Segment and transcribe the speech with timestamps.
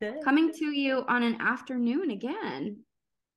[0.00, 0.22] Good.
[0.24, 2.78] Coming to you on an afternoon again.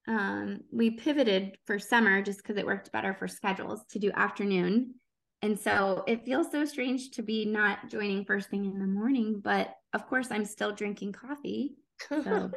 [0.07, 4.95] Um, we pivoted for summer just because it worked better for schedules to do afternoon.
[5.41, 9.39] And so it feels so strange to be not joining first thing in the morning,
[9.41, 11.75] but of course I'm still drinking coffee.
[12.09, 12.51] So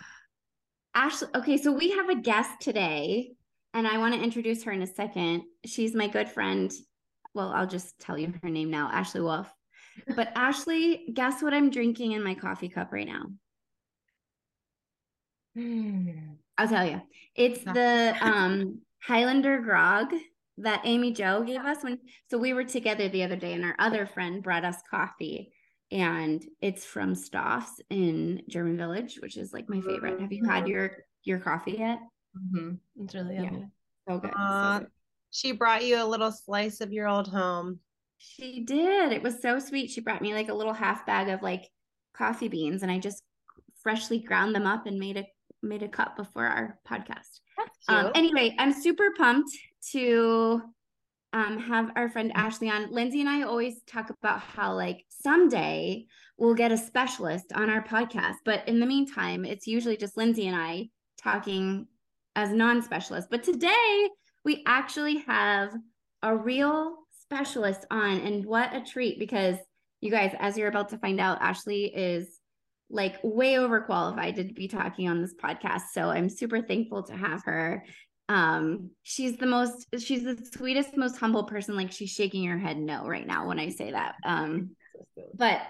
[0.95, 3.33] Ashley, okay, so we have a guest today,
[3.75, 5.43] and I want to introduce her in a second.
[5.65, 6.73] She's my good friend.
[7.35, 9.53] Well, I'll just tell you her name now, Ashley Wolfe.
[10.15, 13.27] But Ashley, guess what I'm drinking in my coffee cup right now?
[15.55, 16.11] Hmm.
[16.59, 17.03] I'll tell you.
[17.35, 20.13] It's the um Highlander grog
[20.59, 21.99] that Amy Joe gave us when
[22.31, 25.53] so we were together the other day and our other friend brought us coffee
[25.93, 30.21] and it's from Stauf's in German Village, which is like my favorite.
[30.21, 30.73] Have you had mm-hmm.
[30.73, 30.91] your
[31.23, 32.01] your coffee yet?
[32.37, 33.05] Mm-hmm.
[33.05, 33.59] It's really yummy.
[34.09, 34.15] Yeah.
[34.15, 34.33] So good.
[34.37, 34.91] Uh, so good.
[35.31, 37.81] She brought you a little slice of your old home.
[38.19, 39.13] She did.
[39.13, 39.91] It was so sweet.
[39.91, 41.69] She brought me like a little half bag of like
[42.15, 43.23] coffee beans and I just
[43.83, 45.25] freshly ground them up and made a
[45.63, 47.41] made a cup before our podcast.
[47.89, 49.51] Um, anyway, I'm super pumped
[49.93, 50.63] to
[51.33, 52.93] um, have our friend Ashley on.
[52.93, 56.07] Lindsay and I always talk about how like someday
[56.39, 60.47] we'll get a specialist on our podcast, but in the meantime, it's usually just Lindsay
[60.47, 60.89] and I
[61.23, 61.87] talking
[62.35, 63.29] as non-specialists.
[63.31, 64.09] But today
[64.45, 65.75] we actually have
[66.23, 69.57] a real specialist on and what a treat because
[70.01, 72.39] you guys as you're about to find out ashley is
[72.89, 77.43] like way overqualified to be talking on this podcast so i'm super thankful to have
[77.45, 77.85] her.
[78.29, 82.77] Um she's the most she's the sweetest most humble person like she's shaking her head
[82.77, 84.71] no right now when i say that um
[85.35, 85.63] but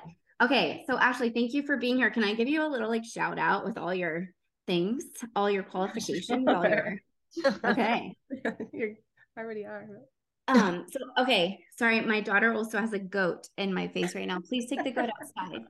[0.42, 2.10] okay so ashley thank you for being here.
[2.10, 4.28] Can i give you a little like shout out with all your
[4.66, 6.98] things all your qualifications all your
[7.64, 8.16] okay.
[8.72, 8.96] You
[9.38, 9.86] already are
[10.48, 14.40] um, so okay, sorry, my daughter also has a goat in my face right now.
[14.40, 15.64] Please take the goat outside.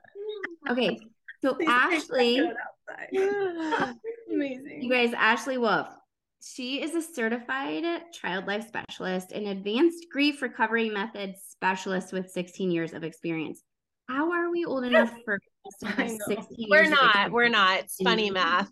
[0.68, 0.98] Okay,
[1.40, 2.50] so Please Ashley,
[4.32, 4.82] amazing.
[4.82, 5.88] You guys, Ashley Wolfe.
[6.42, 12.70] She is a certified child life specialist and advanced grief recovery method specialist with 16
[12.70, 13.62] years of experience.
[14.08, 15.34] How are we old enough for
[15.66, 17.32] us to have 16 We're not.
[17.32, 17.80] We're not.
[17.80, 18.70] It's funny math.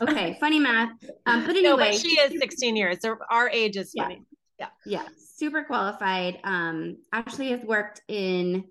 [0.00, 0.90] Okay, funny math.
[1.24, 2.98] Um, but anyway, no, but she is 16 years.
[3.00, 4.22] So our age is funny.
[4.58, 4.68] Yeah.
[4.84, 5.06] Yeah.
[5.38, 6.40] Super qualified.
[6.44, 8.64] Um, actually has worked in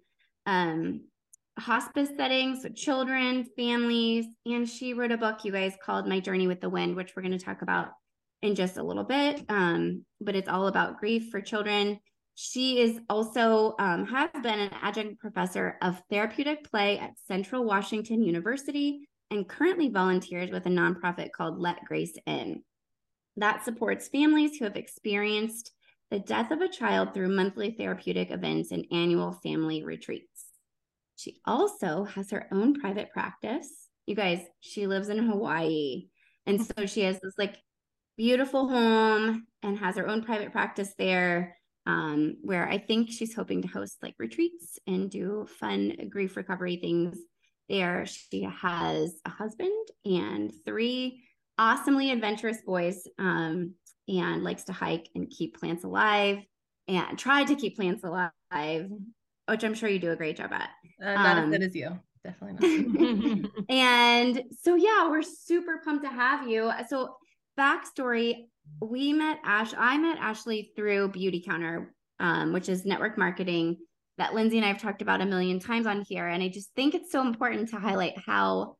[0.45, 1.01] um
[1.57, 6.47] hospice settings with children, families, and she wrote a book, you guys, called My Journey
[6.47, 7.89] with the Wind, which we're going to talk about
[8.41, 9.43] in just a little bit.
[9.49, 11.99] Um, but it's all about grief for children.
[12.35, 18.21] She is also um, has been an adjunct professor of therapeutic play at Central Washington
[18.21, 22.61] University and currently volunteers with a nonprofit called Let Grace In.
[23.37, 25.71] That supports families who have experienced
[26.09, 30.45] the death of a child through monthly therapeutic events and annual family retreats.
[31.15, 33.67] She also has her own private practice.
[34.05, 36.07] You guys, she lives in Hawaii.
[36.45, 37.57] And so she has this like
[38.15, 41.57] beautiful home and has her own private practice there.
[41.85, 46.77] Um, where I think she's hoping to host like retreats and do fun grief recovery
[46.77, 47.17] things
[47.69, 48.05] there.
[48.05, 51.23] She has a husband and three
[51.57, 53.07] awesomely adventurous boys.
[53.17, 53.75] Um,
[54.07, 56.39] and likes to hike and keep plants alive
[56.87, 58.89] and try to keep plants alive,
[59.47, 60.69] which I'm sure you do a great job at.
[61.01, 61.99] Uh, not um, as good as you.
[62.23, 62.87] Definitely
[63.41, 63.51] not.
[63.69, 66.71] and so, yeah, we're super pumped to have you.
[66.89, 67.15] So,
[67.59, 68.45] backstory
[68.81, 71.87] we met Ash, I met Ashley through Beautycounter,
[72.19, 73.77] um, which is network marketing
[74.17, 76.27] that Lindsay and I have talked about a million times on here.
[76.27, 78.76] And I just think it's so important to highlight how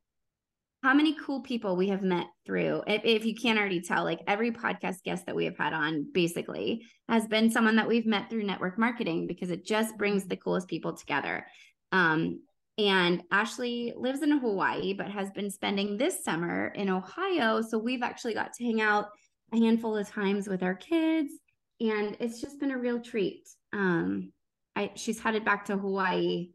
[0.82, 4.20] how many cool people we have met through if, if, you can't already tell like
[4.26, 8.30] every podcast guest that we have had on basically has been someone that we've met
[8.30, 11.46] through network marketing because it just brings the coolest people together.
[11.90, 12.42] Um,
[12.76, 17.60] and ashley lives in hawaii but has been spending this summer in ohio.
[17.60, 19.06] So we've actually got to hang out
[19.52, 21.32] a handful of times with our kids
[21.80, 23.48] and it's just been a real treat.
[23.72, 24.32] Um,
[24.76, 26.50] I, she's headed back to hawaii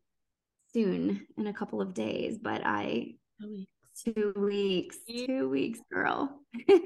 [0.74, 3.14] soon in a couple of days but i
[4.04, 4.98] Two weeks.
[5.08, 6.40] Two weeks, girl.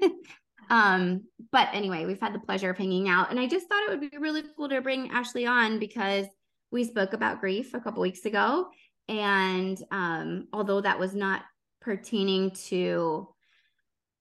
[0.69, 3.31] um, but anyway, we've had the pleasure of hanging out.
[3.31, 6.25] And I just thought it would be really cool to bring Ashley on because
[6.71, 8.67] we spoke about grief a couple weeks ago.
[9.07, 11.43] And um, although that was not
[11.81, 13.29] pertaining to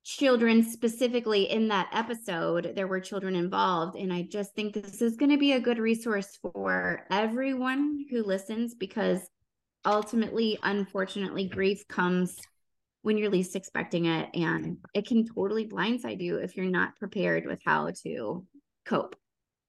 [0.05, 3.97] children specifically in that episode, there were children involved.
[3.97, 8.23] And I just think this is going to be a good resource for everyone who
[8.23, 9.29] listens because
[9.85, 12.37] ultimately, unfortunately, grief comes
[13.03, 14.31] when you're least expecting it.
[14.35, 18.45] And it can totally blindside you if you're not prepared with how to
[18.85, 19.17] cope.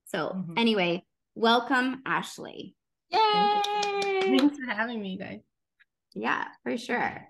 [0.05, 0.53] So, mm-hmm.
[0.57, 1.03] anyway,
[1.35, 2.75] welcome, Ashley.
[3.09, 3.61] Yay!
[4.21, 5.41] Thanks for having me, guys.
[6.13, 7.27] Yeah, for sure.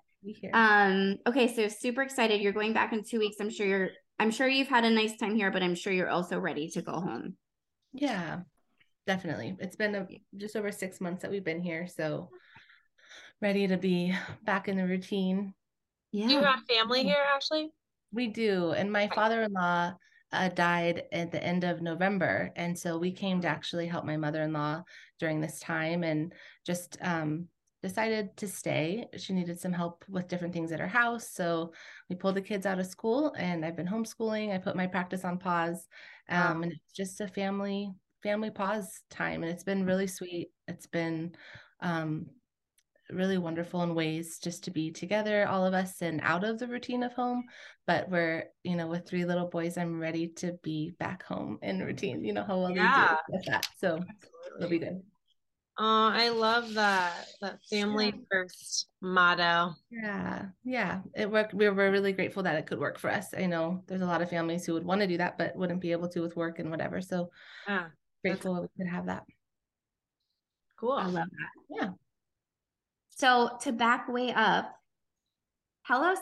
[0.54, 2.42] Um, okay, so super excited.
[2.42, 3.38] You're going back in two weeks.
[3.40, 3.90] I'm sure you're
[4.20, 6.82] I'm sure you've had a nice time here, but I'm sure you're also ready to
[6.82, 7.36] go home.
[7.94, 8.40] Yeah,
[9.06, 9.56] definitely.
[9.60, 11.88] It's been a, just over six months that we've been here.
[11.88, 12.30] So
[13.42, 15.54] ready to be back in the routine.
[16.12, 16.27] Yeah.
[16.27, 17.69] Do you have family here, Ashley?
[18.12, 18.71] We do.
[18.71, 19.94] And my father in law
[20.31, 22.51] uh, died at the end of November.
[22.56, 24.83] And so we came to actually help my mother in law
[25.19, 26.33] during this time and
[26.65, 27.48] just um,
[27.83, 29.07] decided to stay.
[29.18, 31.30] She needed some help with different things at her house.
[31.31, 31.74] So
[32.10, 34.53] we pulled the kids out of school and I've been homeschooling.
[34.53, 35.88] I put my practice on pause.
[36.30, 36.62] Um, wow.
[36.63, 37.92] And it's just a family
[38.24, 41.31] family pause time and it's been really sweet it's been
[41.81, 42.25] um,
[43.12, 46.68] really wonderful in ways just to be together all of us and out of the
[46.68, 47.44] routine of home
[47.86, 51.80] but we're you know with three little boys i'm ready to be back home in
[51.80, 53.07] routine you know how well yeah.
[53.07, 54.57] they do with that so Absolutely.
[54.57, 55.01] it'll be good
[55.80, 58.21] Oh, I love that that family yeah.
[58.31, 59.75] first motto.
[59.92, 61.53] Yeah, yeah, it worked.
[61.53, 63.27] We were really grateful that it could work for us.
[63.38, 65.81] I know there's a lot of families who would want to do that, but wouldn't
[65.81, 67.00] be able to with work and whatever.
[67.00, 67.30] So,
[67.68, 67.89] yeah,
[68.24, 69.24] grateful we could have that.
[70.80, 70.94] Cool.
[70.94, 71.75] I love that.
[71.80, 71.89] Yeah.
[73.19, 74.72] So to back way up,
[75.88, 76.19] tell us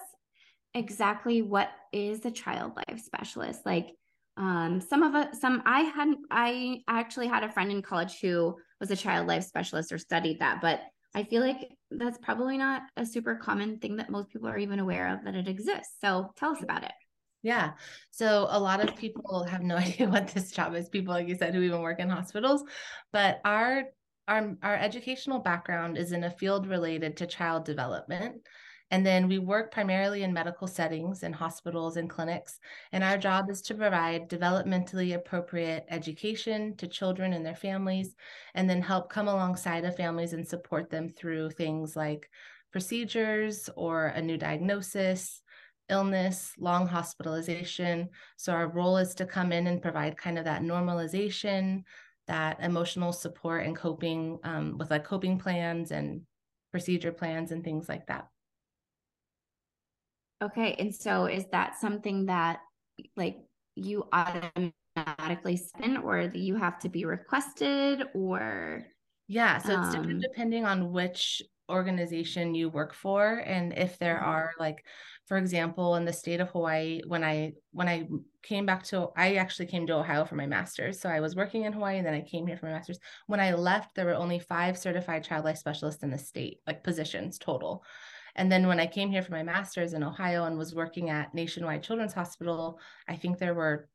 [0.73, 3.65] exactly what is a child life specialist.
[3.65, 3.87] Like
[4.37, 8.55] um, some of us, some I hadn't, I actually had a friend in college who
[8.79, 10.81] was a child life specialist or studied that, but
[11.13, 14.79] I feel like that's probably not a super common thing that most people are even
[14.79, 15.95] aware of that it exists.
[16.01, 16.91] So tell us about it.
[17.41, 17.71] Yeah.
[18.11, 20.89] So a lot of people have no idea what this job is.
[20.89, 22.63] People, like you said, who even work in hospitals.
[23.13, 23.83] But our
[24.27, 28.41] our, our educational background is in a field related to child development.
[28.91, 32.59] And then we work primarily in medical settings in hospitals and clinics.
[32.91, 38.15] And our job is to provide developmentally appropriate education to children and their families,
[38.53, 42.29] and then help come alongside of families and support them through things like
[42.71, 45.41] procedures or a new diagnosis,
[45.89, 48.09] illness, long hospitalization.
[48.37, 51.83] So our role is to come in and provide kind of that normalization,
[52.27, 56.21] that emotional support and coping um, with like coping plans and
[56.71, 58.27] procedure plans and things like that.
[60.43, 60.75] Okay.
[60.79, 62.59] And so is that something that
[63.15, 63.37] like
[63.75, 68.85] you automatically send or that you have to be requested or?
[69.27, 69.59] Yeah.
[69.59, 74.29] So it's um, depending on which organization you work for and if there mm-hmm.
[74.29, 74.83] are like
[75.25, 78.07] for example in the state of hawaii when i when i
[78.43, 80.99] came back to i actually came to ohio for my master's.
[80.99, 82.99] So i was working in hawaii and then i came here for my master's.
[83.27, 86.83] When i left there were only five certified child life specialists in the state like
[86.83, 87.83] positions total.
[88.35, 91.33] And then when i came here for my master's in ohio and was working at
[91.33, 93.89] nationwide children's hospital i think there were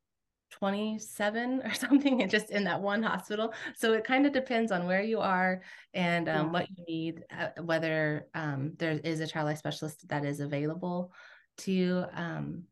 [0.51, 4.85] 27 or something and just in that one hospital so it kind of depends on
[4.85, 5.61] where you are
[5.93, 6.51] and um, yeah.
[6.51, 11.11] what you need uh, whether um, there is a child life specialist that is available
[11.57, 12.63] to you um,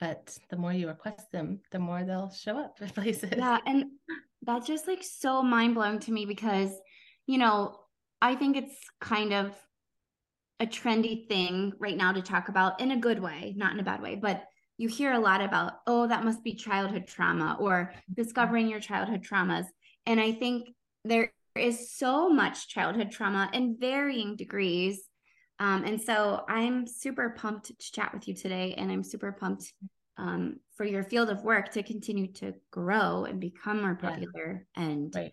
[0.00, 3.84] but the more you request them the more they'll show up at places yeah and
[4.42, 6.70] that's just like so mind-blowing to me because
[7.26, 7.78] you know
[8.20, 9.54] i think it's kind of
[10.60, 13.84] a trendy thing right now to talk about in a good way not in a
[13.84, 14.44] bad way but
[14.76, 19.22] you hear a lot about, oh, that must be childhood trauma or discovering your childhood
[19.22, 19.66] traumas.
[20.06, 20.70] And I think
[21.04, 25.08] there is so much childhood trauma in varying degrees.
[25.60, 28.74] Um, and so I'm super pumped to chat with you today.
[28.76, 29.72] And I'm super pumped
[30.16, 34.66] um, for your field of work to continue to grow and become more popular.
[34.76, 34.82] Yeah.
[34.82, 35.32] And right.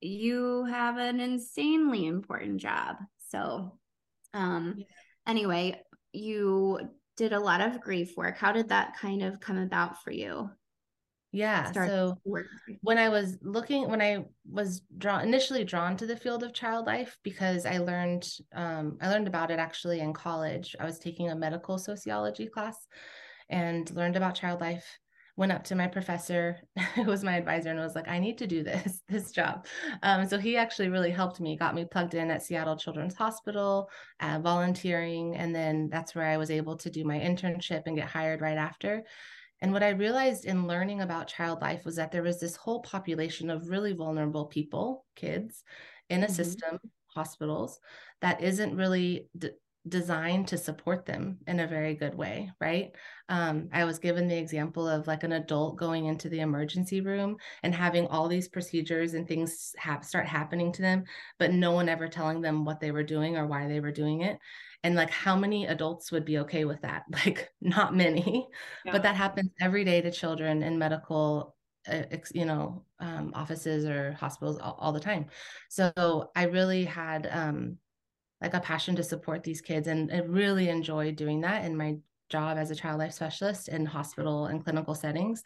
[0.00, 2.96] you have an insanely important job.
[3.30, 3.78] So,
[4.34, 4.84] um, yeah.
[5.26, 5.80] anyway,
[6.12, 6.78] you
[7.22, 8.36] did a lot of grief work.
[8.36, 10.50] How did that kind of come about for you?
[11.30, 11.70] Yeah.
[11.70, 12.18] So
[12.80, 16.86] when I was looking, when I was drawn initially drawn to the field of child
[16.86, 20.74] life because I learned um, I learned about it actually in college.
[20.80, 22.88] I was taking a medical sociology class
[23.48, 24.98] and learned about child life
[25.36, 26.58] went up to my professor
[26.94, 29.66] who was my advisor and was like i need to do this this job
[30.02, 33.88] um, so he actually really helped me got me plugged in at seattle children's hospital
[34.20, 38.08] uh, volunteering and then that's where i was able to do my internship and get
[38.08, 39.02] hired right after
[39.60, 42.82] and what i realized in learning about child life was that there was this whole
[42.82, 45.64] population of really vulnerable people kids
[46.10, 46.34] in a mm-hmm.
[46.34, 47.80] system hospitals
[48.20, 49.50] that isn't really d-
[49.88, 52.92] designed to support them in a very good way, right?
[53.28, 57.36] Um, I was given the example of like an adult going into the emergency room
[57.64, 61.04] and having all these procedures and things ha- start happening to them,
[61.38, 64.20] but no one ever telling them what they were doing or why they were doing
[64.20, 64.38] it.
[64.84, 67.04] And like, how many adults would be okay with that?
[67.24, 68.48] Like, not many,
[68.84, 68.92] yeah.
[68.92, 71.56] but that happens every day to children in medical
[71.88, 75.26] uh, you know um, offices or hospitals all, all, the time
[75.68, 77.76] so i really had um,
[78.42, 81.96] like a passion to support these kids and I really enjoy doing that in my
[82.28, 85.44] job as a child life specialist in hospital and clinical settings.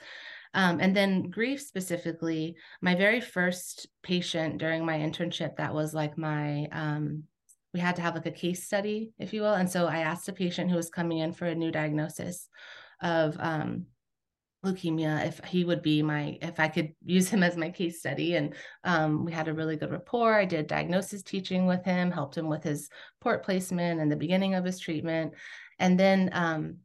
[0.55, 6.17] Um, and then grief specifically, my very first patient during my internship, that was like
[6.17, 7.25] my, um,
[7.75, 9.53] we had to have like a case study, if you will.
[9.53, 12.49] And so I asked a patient who was coming in for a new diagnosis
[13.03, 13.87] of um,
[14.67, 18.37] leukemia if he would be my if i could use him as my case study.
[18.37, 18.55] And
[18.85, 20.35] um, we had a really good rapport.
[20.35, 22.89] I did diagnosis teaching with him helped him with his
[23.21, 25.35] port placement and the beginning of his treatment.
[25.79, 26.77] And then um,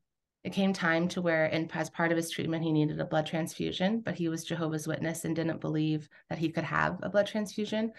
[0.44, 3.28] it came time to where and as part of his treatment he needed a blood
[3.28, 7.28] transfusion but he was jehovah's witness and didn't believe that he could have a blood
[7.28, 7.92] transfusion.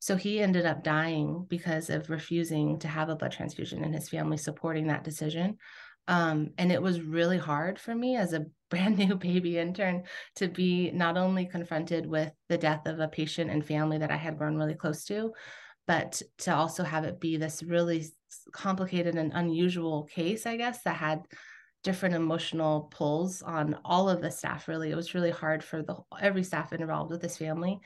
[0.00, 4.08] So he ended up dying because of refusing to have a blood transfusion and his
[4.08, 5.58] family supporting that decision
[6.08, 10.02] um, and it was really hard for me as a brand new baby intern
[10.36, 14.16] to be not only confronted with the death of a patient and family that I
[14.16, 15.32] had grown really close to,
[15.86, 18.06] but to also have it be this really
[18.52, 21.22] complicated and unusual case, I guess, that had
[21.82, 24.90] different emotional pulls on all of the staff really.
[24.90, 27.80] It was really hard for the every staff involved with this family.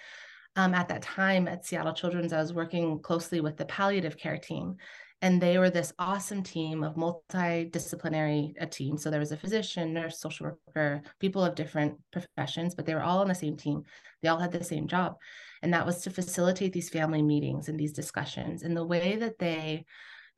[0.56, 4.36] Um, at that time at seattle children's i was working closely with the palliative care
[4.36, 4.76] team
[5.22, 8.98] and they were this awesome team of multidisciplinary a team.
[8.98, 13.02] So there was a physician nurse social worker people of different professions but they were
[13.02, 13.84] all on the same team.
[14.20, 15.16] They all had the same job.
[15.62, 18.64] And that was to facilitate these family meetings and these discussions.
[18.64, 19.84] And the way that they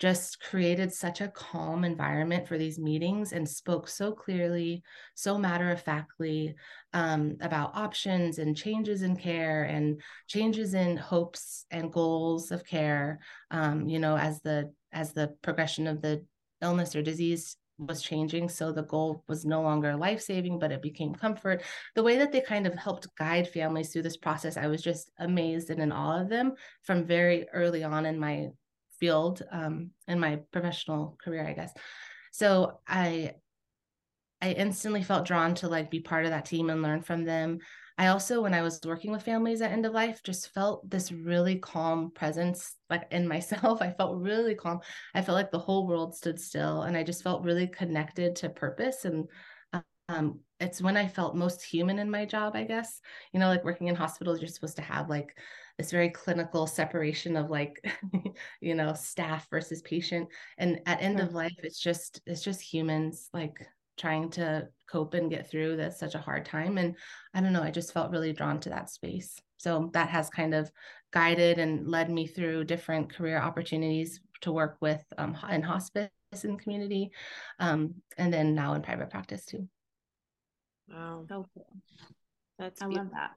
[0.01, 4.83] just created such a calm environment for these meetings and spoke so clearly,
[5.15, 6.55] so matter of factly
[6.93, 13.21] um, about options and changes in care and changes in hopes and goals of care.
[13.51, 16.25] Um, you know, as the as the progression of the
[16.61, 20.81] illness or disease was changing so the goal was no longer life saving but it
[20.81, 21.61] became comfort
[21.97, 25.11] the way that they kind of helped guide families through this process i was just
[25.19, 28.47] amazed and in awe of them from very early on in my
[28.99, 31.73] field um, in my professional career, I guess.
[32.33, 33.35] So I
[34.41, 37.59] I instantly felt drawn to like be part of that team and learn from them.
[37.97, 41.13] I also, when I was working with families at end of life, just felt this
[41.13, 43.81] really calm presence like in myself.
[43.81, 44.81] I felt really calm.
[45.15, 48.49] I felt like the whole world stood still and I just felt really connected to
[48.51, 49.05] purpose.
[49.05, 49.29] And
[50.09, 53.01] um, it's when I felt most human in my job, I guess.
[53.33, 55.37] You know, like working in hospitals, you're supposed to have like
[55.79, 57.85] this very clinical separation of like
[58.61, 60.29] you know staff versus patient.
[60.59, 63.67] And at end of life it's just it's just humans like
[63.97, 66.79] trying to cope and get through that's such a hard time.
[66.79, 66.97] And
[67.35, 69.41] i don't know i just felt really drawn to that space.
[69.59, 70.71] So that has kind of
[71.13, 76.11] guided and led me through different career opportunities to work with um, in hospice
[76.43, 77.11] and community
[77.59, 79.69] um, and then now in private practice too.
[80.89, 81.25] Wow.
[81.29, 81.77] So cool.
[82.59, 83.05] That's i beautiful.
[83.05, 83.31] love that.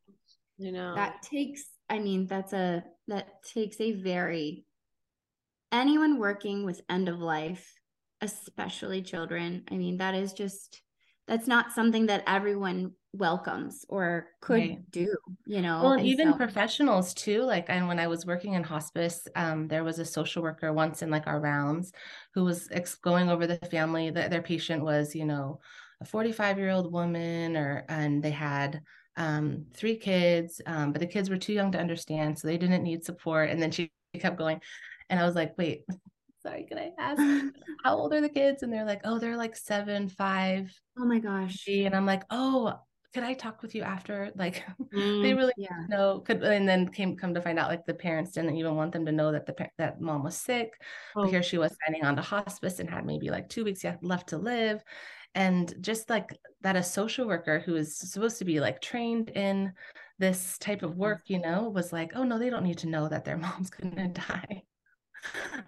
[0.58, 4.65] You know that takes I mean, that's a that takes a very
[5.72, 7.74] anyone working with end of life,
[8.22, 9.63] especially children.
[9.72, 10.82] I mean, that is just
[11.27, 14.91] that's not something that everyone welcomes or could right.
[14.91, 15.15] do
[15.46, 18.63] you know well and even so- professionals too like and when i was working in
[18.63, 21.91] hospice um, there was a social worker once in like our rounds
[22.34, 25.60] who was ex- going over the family that their patient was you know
[26.01, 28.82] a 45 year old woman or and they had
[29.18, 32.84] um, three kids, um, but the kids were too young to understand, so they didn't
[32.84, 33.50] need support.
[33.50, 34.62] And then she kept going,
[35.10, 35.86] and I was like, "Wait,
[36.44, 37.22] sorry, can I ask
[37.84, 40.72] how old are the kids?" And they're like, "Oh, they're like seven, five.
[40.98, 41.66] Oh my gosh!
[41.68, 42.80] And I'm like, "Oh,
[43.14, 45.86] could I talk with you after?" Like, mm, they really yeah.
[45.90, 46.20] know.
[46.20, 49.06] Could and then came come to find out, like the parents didn't even want them
[49.08, 50.80] to know that the that mom was sick.
[51.16, 51.24] Oh.
[51.24, 54.30] But here she was signing on to hospice and had maybe like two weeks left
[54.30, 54.84] to live,
[55.36, 59.72] and just like that a social worker who is supposed to be like trained in
[60.20, 63.08] this type of work you know was like oh no they don't need to know
[63.08, 64.64] that their mom's gonna die.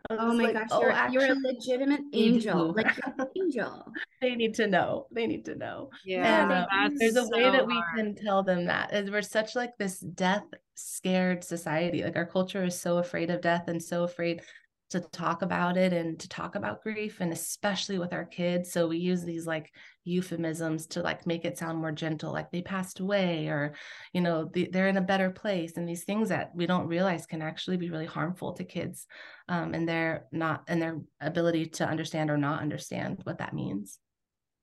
[0.09, 2.97] Oh my like, gosh oh, you're, actually, you're a legitimate angel like
[3.35, 3.91] angel.
[4.21, 5.89] They need to know they need to know.
[6.05, 9.21] Yeah and, uh, there's a so way that we can tell them that is we're
[9.21, 13.83] such like this death scared society like our culture is so afraid of death and
[13.83, 14.41] so afraid
[14.89, 18.71] to talk about it and to talk about grief and especially with our kids.
[18.71, 19.71] So we use these like
[20.03, 23.75] euphemisms to like make it sound more gentle like they passed away or
[24.13, 27.27] you know the, they're in a better place and these things that we don't realize
[27.27, 29.05] can actually be really harmful to kids
[29.47, 33.99] um, and their not and their ability to understand or not understand what that means.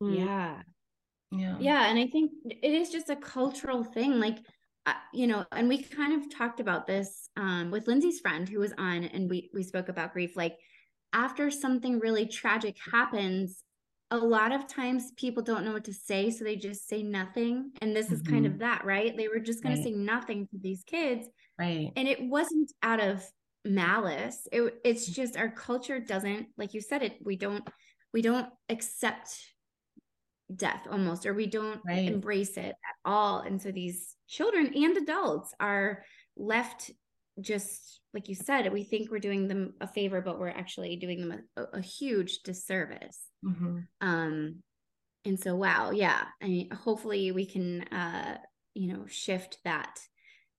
[0.00, 0.62] Yeah.
[1.32, 1.56] Yeah.
[1.58, 4.38] Yeah and i think it is just a cultural thing like
[5.12, 8.72] you know, and we kind of talked about this um, with Lindsay's friend who was
[8.78, 10.36] on, and we we spoke about grief.
[10.36, 10.56] Like
[11.12, 13.62] after something really tragic happens,
[14.10, 17.72] a lot of times people don't know what to say, so they just say nothing.
[17.80, 18.14] And this mm-hmm.
[18.14, 18.60] is kind of mm-hmm.
[18.60, 19.16] that, right?
[19.16, 19.82] They were just going right.
[19.82, 21.28] to say nothing to these kids,
[21.58, 21.90] right?
[21.96, 23.24] And it wasn't out of
[23.64, 24.46] malice.
[24.52, 27.18] It, it's just our culture doesn't, like you said, it.
[27.24, 27.68] We don't
[28.12, 29.36] we don't accept
[30.54, 32.06] death almost, or we don't right.
[32.06, 33.40] embrace it at all.
[33.40, 36.02] And so these children and adults are
[36.36, 36.90] left
[37.40, 41.20] just like you said we think we're doing them a favor but we're actually doing
[41.28, 43.80] them a, a huge disservice mm-hmm.
[44.00, 44.56] um
[45.24, 48.38] and so wow yeah i mean hopefully we can uh
[48.74, 50.00] you know shift that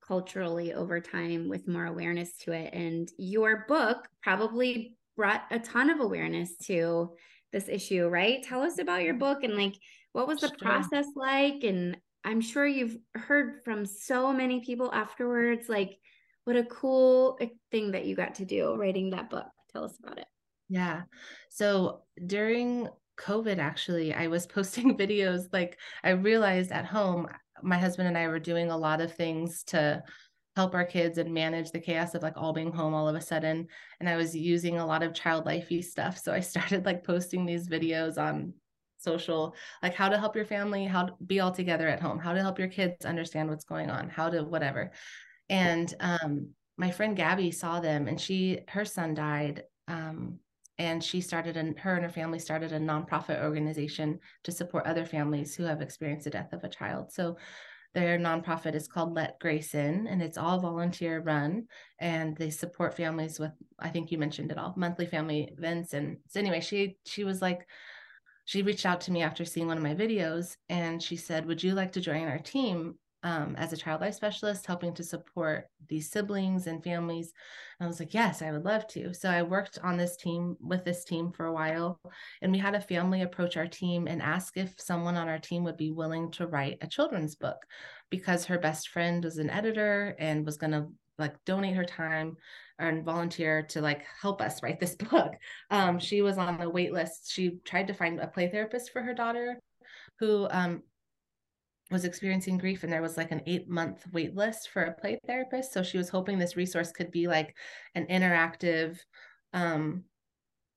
[0.05, 5.89] culturally over time with more awareness to it and your book probably brought a ton
[5.89, 7.09] of awareness to
[7.51, 9.75] this issue right tell us about your book and like
[10.11, 10.57] what was the sure.
[10.57, 15.69] process like and I'm sure you've heard from so many people afterwards.
[15.69, 15.97] Like,
[16.43, 19.45] what a cool eh, thing that you got to do writing that book.
[19.71, 20.27] Tell us about it.
[20.67, 21.03] Yeah.
[21.49, 25.45] So during COVID, actually, I was posting videos.
[25.53, 27.29] Like, I realized at home,
[27.63, 30.03] my husband and I were doing a lot of things to
[30.57, 33.21] help our kids and manage the chaos of like all being home all of a
[33.21, 33.67] sudden.
[33.99, 36.17] And I was using a lot of child lifey stuff.
[36.17, 38.53] So I started like posting these videos on
[38.97, 42.33] social like how to help your family how to be all together at home how
[42.33, 44.91] to help your kids understand what's going on how to whatever
[45.49, 50.39] and um my friend gabby saw them and she her son died um
[50.79, 55.05] and she started and her and her family started a nonprofit organization to support other
[55.05, 57.37] families who have experienced the death of a child so
[57.93, 61.67] their nonprofit is called Let Grace In, and it's all volunteer run.
[61.99, 65.93] And they support families with, I think you mentioned it all, monthly family events.
[65.93, 67.67] And so anyway, she she was like,
[68.45, 71.61] she reached out to me after seeing one of my videos and she said, Would
[71.61, 75.67] you like to join our team um, as a child life specialist, helping to support
[75.87, 77.33] these siblings and families?
[77.79, 79.13] And I was like, Yes, I would love to.
[79.13, 81.99] So I worked on this team with this team for a while.
[82.41, 85.63] And we had a family approach our team and ask if someone on our team
[85.63, 87.65] would be willing to write a children's book
[88.09, 92.37] because her best friend was an editor and was going to like donate her time
[92.79, 95.33] and volunteer to like help us write this book.
[95.71, 97.31] Um, she was on the wait list.
[97.31, 99.59] She tried to find a play therapist for her daughter
[100.19, 100.83] who um,
[101.89, 105.19] was experiencing grief and there was like an eight month wait list for a play
[105.25, 105.73] therapist.
[105.73, 107.55] So she was hoping this resource could be like
[107.95, 108.97] an interactive
[109.53, 110.03] um,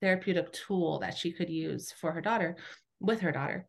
[0.00, 2.56] therapeutic tool that she could use for her daughter
[3.00, 3.66] with her daughter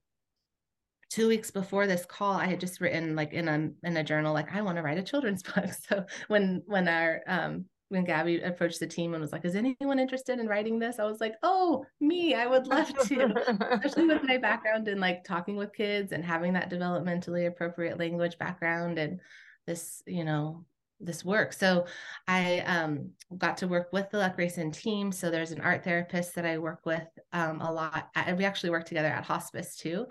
[1.09, 4.33] two weeks before this call i had just written like in a in a journal
[4.33, 8.41] like i want to write a children's book so when when our um when Gabby
[8.41, 11.35] approached the team and was like, "Is anyone interested in writing this?" I was like,
[11.43, 12.33] "Oh, me!
[12.33, 16.53] I would love to." Especially with my background in like talking with kids and having
[16.53, 19.19] that developmentally appropriate language background and
[19.67, 20.65] this, you know,
[21.01, 21.53] this work.
[21.53, 21.85] So
[22.27, 25.11] I um, got to work with the Let Grace In team.
[25.11, 28.09] So there's an art therapist that I work with um, a lot.
[28.15, 30.05] And we actually work together at hospice too.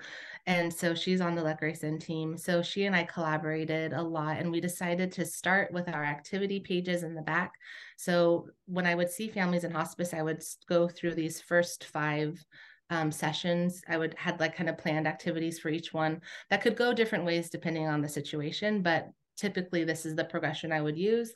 [0.46, 2.37] And so she's on the Let Grace In team.
[2.37, 6.61] So she and I collaborated a lot and we decided to start with our activity
[6.61, 7.53] pages in the back.
[7.96, 12.42] So when I would see families in hospice, I would go through these first five
[12.90, 13.83] um, sessions.
[13.88, 17.24] I would had like kind of planned activities for each one that could go different
[17.24, 19.09] ways depending on the situation, but
[19.40, 21.33] typically this is the progression I would use.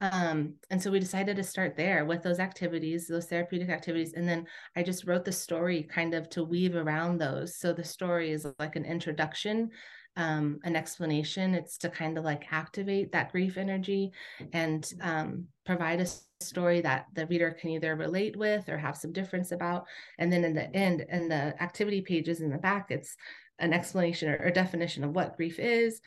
[0.00, 4.14] Um, and so we decided to start there with those activities, those therapeutic activities.
[4.14, 7.56] And then I just wrote the story kind of to weave around those.
[7.56, 9.70] So the story is like an introduction,
[10.16, 11.54] um, an explanation.
[11.54, 14.12] It's to kind of like activate that grief energy
[14.52, 16.06] and um, provide a
[16.40, 19.86] story that the reader can either relate with or have some difference about.
[20.18, 23.16] And then in the end, in the activity pages in the back, it's
[23.60, 26.00] an explanation or, or definition of what grief is,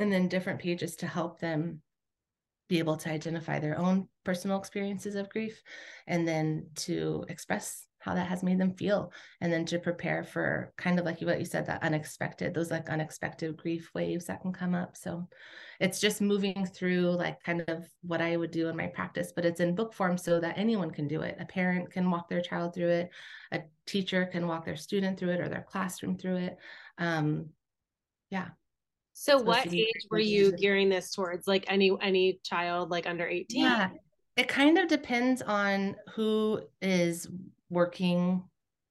[0.00, 1.82] and then different pages to help them
[2.68, 5.60] be able to identify their own personal experiences of grief
[6.06, 9.12] and then to express how that has made them feel.
[9.40, 12.88] And then to prepare for kind of like what you said that unexpected those like
[12.88, 14.96] unexpected grief waves that can come up.
[14.96, 15.28] So
[15.80, 19.46] it's just moving through like kind of what i would do in my practice but
[19.46, 21.36] it's in book form so that anyone can do it.
[21.40, 23.10] A parent can walk their child through it.
[23.52, 26.56] A teacher can walk their student through it or their classroom through it.
[26.98, 27.50] Um
[28.30, 28.48] yeah
[29.20, 31.46] so what age were you gearing this towards?
[31.46, 33.62] Like any any child like under 18?
[33.62, 33.90] Yeah.
[34.38, 37.28] it kind of depends on who is
[37.68, 38.42] working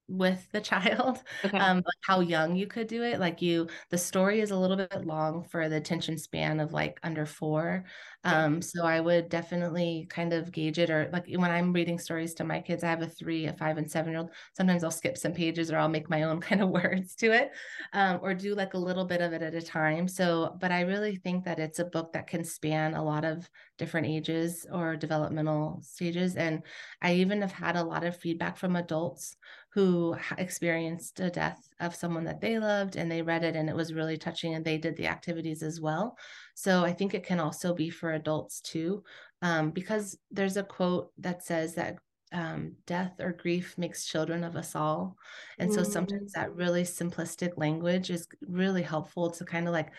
[0.10, 1.58] with the child okay.
[1.58, 4.78] um like how young you could do it like you the story is a little
[4.78, 7.86] bit long for the attention span of like under four
[8.24, 12.34] um so i would definitely kind of gauge it or like when i'm reading stories
[12.34, 14.92] to my kids i have a three a five and seven year old sometimes i'll
[14.92, 17.52] skip some pages or i'll make my own kind of words to it
[17.94, 20.82] um, or do like a little bit of it at a time so but i
[20.82, 24.96] really think that it's a book that can span a lot of different ages or
[24.96, 26.64] developmental stages and
[27.02, 29.38] i even have had a lot of feedback from adults
[29.72, 33.76] who experienced a death of someone that they loved and they read it and it
[33.76, 36.18] was really touching and they did the activities as well
[36.60, 39.06] so I think it can also be for adults too,
[39.42, 42.00] um, because there's a quote that says that
[42.34, 45.16] um, death or grief makes children of us all.
[45.58, 49.94] And so sometimes that really simplistic language is really helpful to kind of like,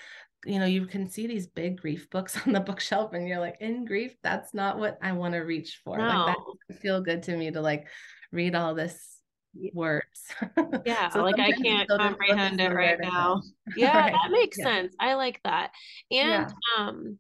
[0.45, 3.57] you know, you can see these big grief books on the bookshelf and you're like,
[3.61, 5.97] in grief, that's not what I want to reach for.
[5.97, 6.05] No.
[6.05, 6.37] Like
[6.69, 7.89] that feel good to me to like
[8.33, 9.20] read all this
[9.75, 10.07] words.
[10.87, 13.43] Yeah, so like I can't comprehend it right now.
[13.77, 14.13] Yeah, right.
[14.13, 14.65] that makes yeah.
[14.65, 14.95] sense.
[14.99, 15.71] I like that.
[16.11, 16.79] And yeah.
[16.79, 17.19] um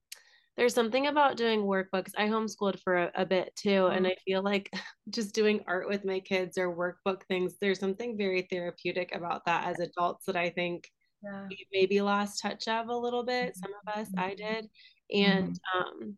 [0.57, 2.11] there's something about doing workbooks.
[2.19, 3.97] I homeschooled for a, a bit too, mm-hmm.
[3.97, 4.71] and I feel like
[5.11, 9.69] just doing art with my kids or workbook things, there's something very therapeutic about that
[9.69, 10.89] as adults that I think
[11.23, 11.49] yeah.
[11.73, 13.57] maybe lost touch of a little bit.
[13.57, 14.55] Some of us, I mm-hmm.
[14.55, 14.71] did.
[15.13, 15.79] And mm-hmm.
[15.79, 16.17] um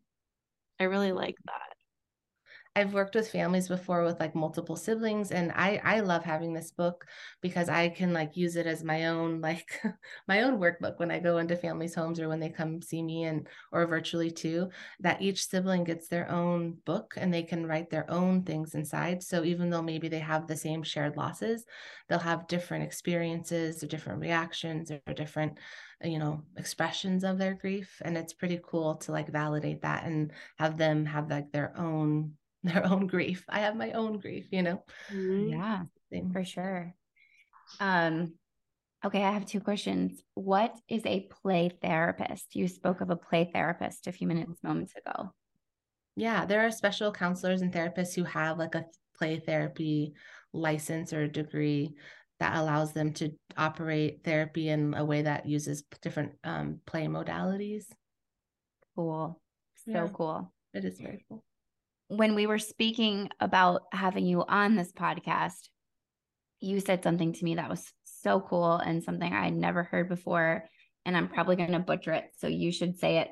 [0.80, 1.81] I really like that.
[2.74, 6.70] I've worked with families before with like multiple siblings and I I love having this
[6.70, 7.06] book
[7.42, 9.82] because I can like use it as my own like
[10.26, 13.24] my own workbook when I go into families homes or when they come see me
[13.24, 17.90] and or virtually too that each sibling gets their own book and they can write
[17.90, 19.22] their own things inside.
[19.22, 21.66] So even though maybe they have the same shared losses
[22.08, 25.58] they'll have different experiences or different reactions or different
[26.02, 30.32] you know expressions of their grief and it's pretty cool to like validate that and
[30.58, 32.32] have them have like their own
[32.64, 33.44] their own grief.
[33.48, 34.84] I have my own grief, you know?
[35.12, 35.48] Mm-hmm.
[35.48, 35.82] Yeah,
[36.32, 36.94] for sure.
[37.80, 38.34] Um,
[39.04, 40.22] okay, I have two questions.
[40.34, 42.54] What is a play therapist?
[42.54, 45.32] You spoke of a play therapist a few minutes, moments ago.
[46.14, 48.84] Yeah, there are special counselors and therapists who have like a
[49.16, 50.12] play therapy
[50.52, 51.94] license or degree
[52.38, 57.86] that allows them to operate therapy in a way that uses different um, play modalities.
[58.94, 59.40] Cool.
[59.84, 60.52] So yeah, cool.
[60.74, 61.42] It is very cool
[62.16, 65.68] when we were speaking about having you on this podcast,
[66.60, 70.10] you said something to me that was so cool and something I had never heard
[70.10, 70.68] before.
[71.06, 72.24] And I'm probably going to butcher it.
[72.38, 73.28] So you should say it.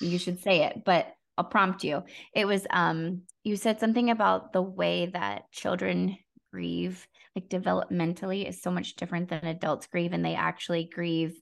[0.00, 2.04] You should say it, but I'll prompt you.
[2.32, 6.16] It was, um, you said something about the way that children
[6.52, 10.12] grieve, like developmentally, is so much different than adults grieve.
[10.12, 11.34] And they actually grieve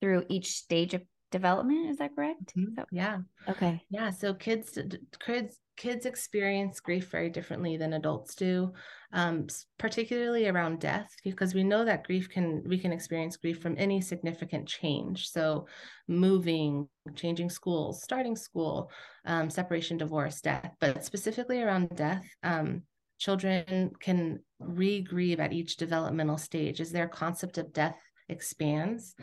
[0.00, 1.90] through each stage of development.
[1.90, 2.56] Is that correct?
[2.56, 2.74] Mm-hmm.
[2.76, 3.18] So, yeah.
[3.48, 3.82] Okay.
[3.90, 4.10] Yeah.
[4.10, 4.78] So kids,
[5.24, 8.70] kids, kids experience grief very differently than adults do
[9.12, 9.46] um,
[9.78, 13.98] particularly around death because we know that grief can we can experience grief from any
[13.98, 15.66] significant change so
[16.06, 18.90] moving changing schools starting school
[19.24, 22.82] um, separation divorce death but specifically around death um,
[23.18, 27.96] children can re-grieve at each developmental stage as their concept of death
[28.30, 29.14] expands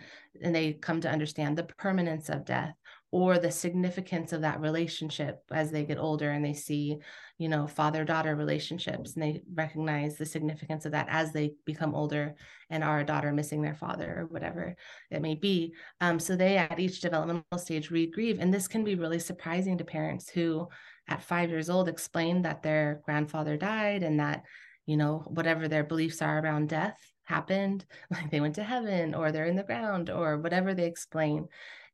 [0.41, 2.75] and they come to understand the permanence of death
[3.11, 6.97] or the significance of that relationship as they get older and they see
[7.37, 11.95] you know father daughter relationships and they recognize the significance of that as they become
[11.95, 12.35] older
[12.69, 14.75] and are a daughter missing their father or whatever
[15.09, 15.73] it may be.
[16.01, 19.85] Um, so they at each developmental stage re-grieve and this can be really surprising to
[19.85, 20.67] parents who
[21.07, 24.43] at five years old explain that their grandfather died and that
[24.85, 29.31] you know whatever their beliefs are around death happened like they went to heaven or
[29.31, 31.47] they're in the ground or whatever they explain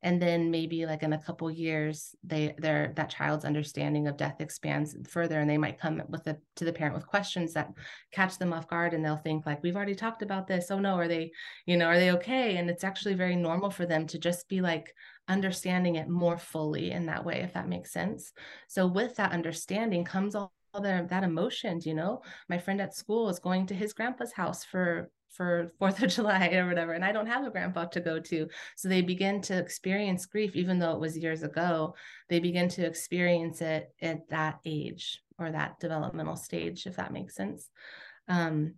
[0.04, 4.42] and then maybe like in a couple years they their that child's understanding of death
[4.42, 7.72] expands further and they might come with the to the parent with questions that
[8.12, 10.70] catch them off guard and they'll think like we've already talked about this.
[10.70, 11.32] Oh no are they
[11.66, 12.58] you know are they okay?
[12.58, 14.94] And it's actually very normal for them to just be like
[15.30, 18.34] understanding it more fully in that way if that makes sense.
[18.68, 22.22] So with that understanding comes all that that emotions you know?
[22.50, 26.50] My friend at school is going to his grandpa's house for for Fourth of July
[26.54, 28.48] or whatever, and I don't have a grandpa to go to.
[28.76, 31.96] So they begin to experience grief, even though it was years ago.
[32.30, 37.36] They begin to experience it at that age or that developmental stage, if that makes
[37.36, 37.70] sense.
[38.28, 38.76] Um,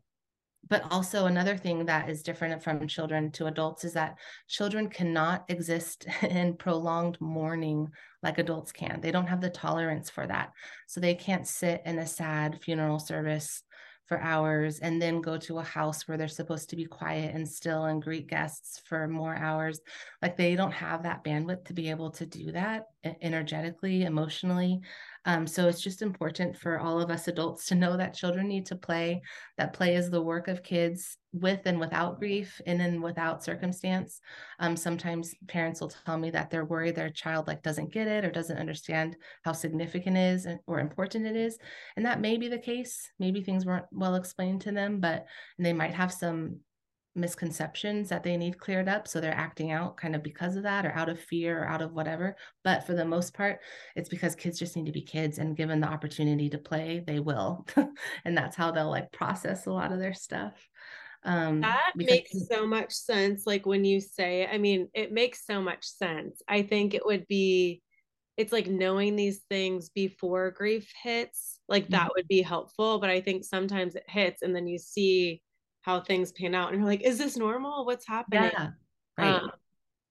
[0.67, 5.45] but also another thing that is different from children to adults is that children cannot
[5.47, 7.89] exist in prolonged mourning
[8.23, 8.99] like adults can.
[9.01, 10.51] They don't have the tolerance for that.
[10.87, 13.61] So they can't sit in a sad funeral service
[14.07, 17.47] for hours and then go to a house where they're supposed to be quiet and
[17.47, 19.79] still and greet guests for more hours.
[20.21, 22.85] Like they don't have that bandwidth to be able to do that
[23.21, 24.81] energetically, emotionally.
[25.25, 28.65] Um, so it's just important for all of us adults to know that children need
[28.67, 29.21] to play,
[29.57, 34.21] that play is the work of kids with and without grief, in and without circumstance.
[34.59, 38.23] Um, sometimes parents will tell me that they're worried their child like doesn't get it
[38.23, 41.57] or doesn't understand how significant it is or important it is.
[41.97, 43.11] And that may be the case.
[43.19, 45.25] Maybe things weren't well explained to them, but
[45.59, 46.59] they might have some
[47.15, 49.07] misconceptions that they need cleared up.
[49.07, 51.81] So they're acting out kind of because of that or out of fear or out
[51.81, 52.35] of whatever.
[52.63, 53.59] But for the most part,
[53.95, 57.19] it's because kids just need to be kids and given the opportunity to play, they
[57.19, 57.65] will.
[58.25, 60.53] and that's how they'll like process a lot of their stuff.
[61.23, 63.47] Um, that makes so much sense.
[63.47, 66.41] Like when you say, I mean, it makes so much sense.
[66.47, 67.81] I think it would be,
[68.37, 72.09] it's like knowing these things before grief hits, like that mm-hmm.
[72.17, 72.99] would be helpful.
[72.99, 75.41] But I think sometimes it hits and then you see
[75.85, 77.85] how things pan out and you're like is this normal?
[77.85, 78.51] What's happening?
[78.53, 78.69] Yeah,
[79.17, 79.35] right.
[79.35, 79.51] Um,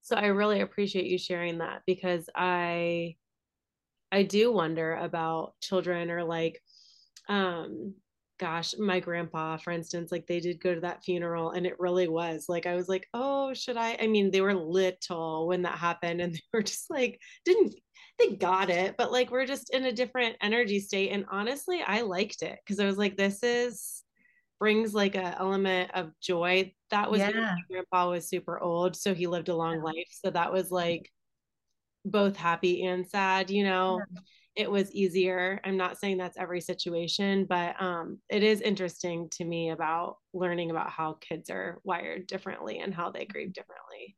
[0.05, 3.17] so i really appreciate you sharing that because i
[4.13, 6.63] i do wonder about children or like
[7.29, 7.95] um
[8.39, 12.07] gosh my grandpa for instance like they did go to that funeral and it really
[12.07, 13.97] was like i was like oh should i?
[13.99, 17.75] I mean they were little when that happened and they were just like didn't
[18.19, 22.03] they got it but like we're just in a different energy state and honestly i
[22.03, 24.04] liked it because i was like this is
[24.64, 26.72] brings like a element of joy.
[26.88, 27.55] That was yeah.
[27.70, 30.09] grandpa was super old, so he lived a long life.
[30.09, 31.12] So that was like
[32.07, 34.00] both happy and sad, you know.
[34.14, 34.20] Yeah.
[34.57, 35.61] It was easier.
[35.64, 40.70] I'm not saying that's every situation, but um, it is interesting to me about learning
[40.70, 44.16] about how kids are wired differently and how they grieve differently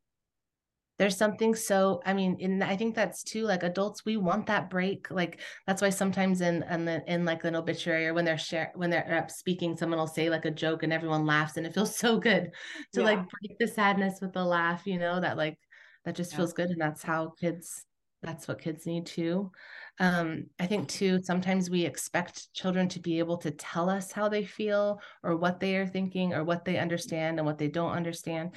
[0.97, 4.69] there's something so i mean and i think that's too like adults we want that
[4.69, 8.37] break like that's why sometimes in in the in like an obituary or when they're
[8.37, 11.65] share when they're up speaking someone will say like a joke and everyone laughs and
[11.65, 12.51] it feels so good
[12.93, 13.05] to yeah.
[13.05, 15.57] like break the sadness with a laugh you know that like
[16.05, 16.37] that just yeah.
[16.37, 17.85] feels good and that's how kids
[18.23, 19.51] that's what kids need too
[19.99, 24.27] um i think too sometimes we expect children to be able to tell us how
[24.27, 27.91] they feel or what they are thinking or what they understand and what they don't
[27.91, 28.51] understand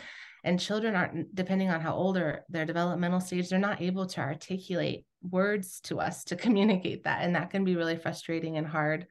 [0.45, 4.21] and children aren't depending on how old or their developmental stage they're not able to
[4.21, 7.23] articulate words to us to communicate that.
[7.23, 9.07] And that can be really frustrating and hard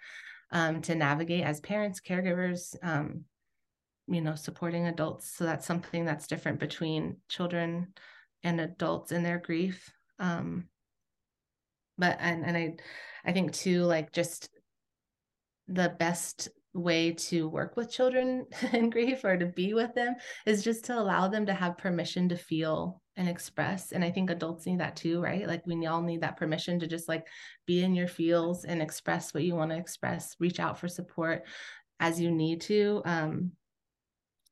[0.51, 3.25] um, to navigate as parents caregivers um,
[4.07, 5.31] you know supporting adults.
[5.31, 7.93] So that's something that's different between children
[8.43, 9.91] and adults in their grief.
[10.17, 10.65] Um,
[11.99, 12.75] but and and i
[13.25, 14.49] i think too like just
[15.67, 20.63] the best way to work with children in grief or to be with them is
[20.63, 24.65] just to allow them to have permission to feel and express and i think adults
[24.65, 25.47] need that too right?
[25.47, 27.27] Like we all need that permission to just like
[27.65, 31.43] be in your feels and express what you want to express reach out for support
[31.99, 33.51] as you need to um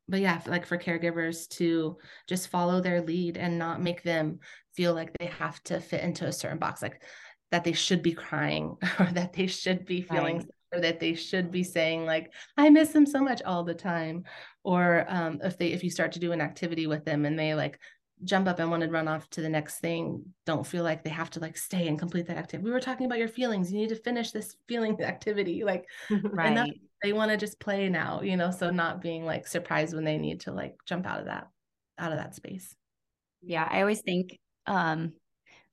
[0.10, 4.39] but yeah like for caregivers to just follow their lead and not make them
[4.75, 7.03] feel like they have to fit into a certain box like
[7.51, 11.13] that they should be crying or that they should be feeling right or that they
[11.13, 14.23] should be saying like i miss them so much all the time.
[14.63, 17.56] Or um, if they if you start to do an activity with them and they
[17.56, 17.80] like
[18.23, 21.10] jump up and want to run off to the next thing don't feel like they
[21.10, 22.65] have to like stay and complete that activity.
[22.65, 23.71] We were talking about your feelings.
[23.71, 25.86] You need to finish this feeling activity like
[26.32, 26.73] right.
[27.01, 30.17] they want to just play now you know so not being like surprised when they
[30.17, 31.47] need to like jump out of that
[31.97, 32.75] out of that space.
[33.41, 35.13] Yeah i always think um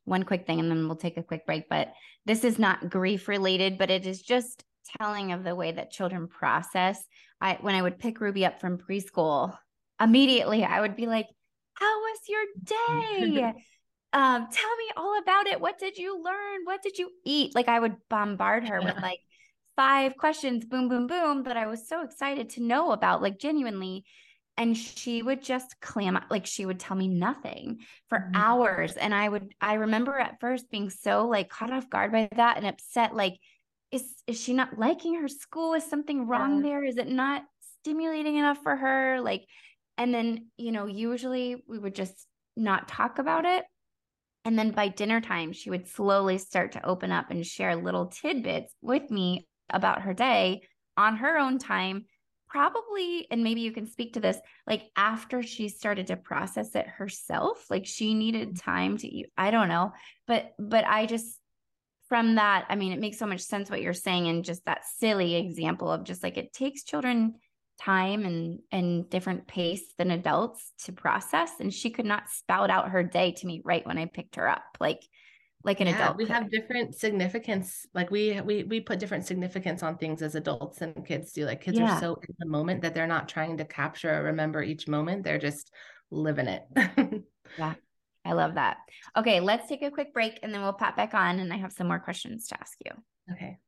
[0.05, 1.93] one quick thing and then we'll take a quick break but
[2.27, 4.65] this is not grief related but it is just
[4.99, 7.03] telling of the way that children process.
[7.41, 9.57] I when I would pick Ruby up from preschool,
[10.01, 11.27] immediately I would be like,
[11.75, 13.43] "How was your day?
[14.13, 15.61] um, tell me all about it.
[15.61, 16.61] What did you learn?
[16.65, 19.21] What did you eat?" Like I would bombard her with like
[19.77, 24.05] five questions, boom, boom, boom, that I was so excited to know about, like genuinely.
[24.57, 28.37] And she would just clam like she would tell me nothing for mm-hmm.
[28.37, 28.93] hours.
[28.93, 32.57] And I would, I remember at first being so like caught off guard by that
[32.57, 33.35] and upset, like,
[33.95, 35.75] is is she not liking her school?
[35.75, 36.63] Is something wrong yeah.
[36.63, 36.85] there?
[36.85, 37.45] Is it not
[37.81, 39.21] stimulating enough for her?
[39.21, 39.47] Like
[39.97, 42.27] and then you know usually we would just
[42.57, 43.65] not talk about it.
[44.45, 48.07] And then by dinner time she would slowly start to open up and share little
[48.07, 50.63] tidbits with me about her day
[50.97, 52.07] on her own time.
[52.49, 56.87] Probably and maybe you can speak to this like after she started to process it
[56.87, 58.71] herself like she needed mm-hmm.
[58.71, 59.93] time to i don't know.
[60.27, 61.39] But but i just
[62.15, 64.85] from that, I mean, it makes so much sense what you're saying, and just that
[64.99, 67.35] silly example of just like it takes children
[67.81, 72.91] time and and different pace than adults to process and she could not spout out
[72.91, 75.03] her day to me right when i picked her up like
[75.65, 76.33] like an yeah, adult we could.
[76.35, 81.05] have different significance like we we we put different significance on things as adults and
[81.05, 81.97] kids do like kids yeah.
[81.97, 85.25] are so in the moment that they're not trying to capture or remember each moment
[85.25, 85.73] they're just
[86.13, 86.63] living it
[87.59, 87.75] yeah
[88.25, 88.79] I love that.
[89.17, 91.73] Okay, let's take a quick break and then we'll pop back on and I have
[91.73, 92.93] some more questions to ask you.
[93.33, 93.59] Okay.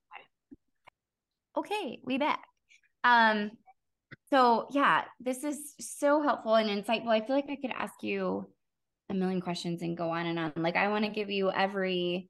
[1.57, 2.43] Okay, we back.
[3.05, 3.51] Um
[4.31, 7.09] so yeah, this is so helpful and insightful.
[7.09, 8.51] I feel like I could ask you
[9.09, 10.53] a million questions and go on and on.
[10.57, 12.29] Like I want to give you every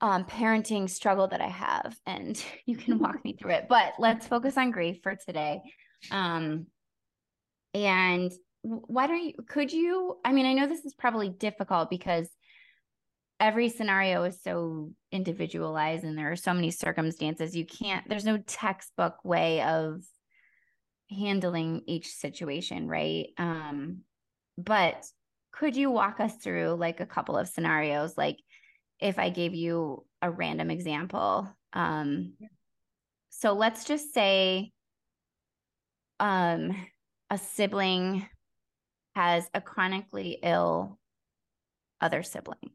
[0.00, 3.66] um parenting struggle that I have and you can walk me through it.
[3.68, 5.60] But let's focus on grief for today.
[6.10, 6.66] Um
[7.74, 8.32] and
[8.66, 12.28] why don't you could you i mean i know this is probably difficult because
[13.38, 17.54] every scenario is so individualized and there are so many circumstances.
[17.54, 20.02] You can't there's no textbook way of
[21.10, 23.26] handling each situation right?
[23.38, 23.98] Um
[24.58, 25.04] but
[25.52, 28.16] could you walk us through like a couple of scenarios?
[28.16, 28.38] Like
[28.98, 32.32] if i gave you a random example um
[33.28, 34.72] so let's just say
[36.18, 36.74] um
[37.28, 38.26] a sibling
[39.16, 40.98] has a chronically ill
[42.02, 42.70] other sibling.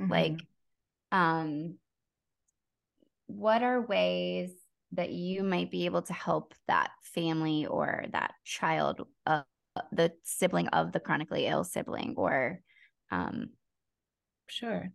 [0.00, 0.10] Mm-hmm.
[0.10, 0.40] like
[1.12, 1.74] um
[3.26, 4.50] what are ways
[4.92, 9.42] that you might be able to help that family or that child uh,
[9.92, 12.60] the sibling of the chronically ill sibling or
[13.10, 13.50] um
[14.48, 14.90] sure.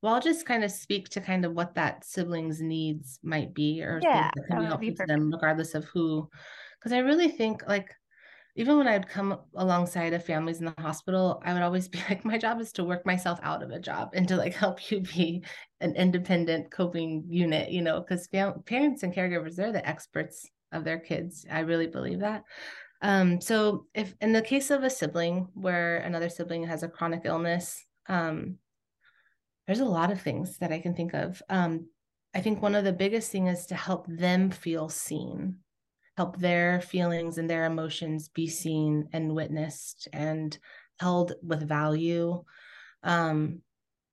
[0.00, 3.82] Well i'll just kind of speak to kind of what that sibling's needs might be
[3.82, 6.30] or yeah, that can help them regardless of who
[6.78, 7.90] because i really think like
[8.56, 12.24] even when I'd come alongside of families in the hospital, I would always be like,
[12.24, 15.00] my job is to work myself out of a job and to like help you
[15.00, 15.44] be
[15.80, 20.84] an independent coping unit, you know, because fam- parents and caregivers, they're the experts of
[20.84, 21.46] their kids.
[21.50, 22.44] I really believe that.
[23.02, 27.22] Um, so if in the case of a sibling where another sibling has a chronic
[27.24, 28.56] illness, um,
[29.66, 31.40] there's a lot of things that I can think of.
[31.48, 31.86] Um,
[32.34, 35.56] I think one of the biggest thing is to help them feel seen
[36.20, 40.58] help their feelings and their emotions be seen and witnessed and
[40.98, 42.44] held with value
[43.02, 43.62] um,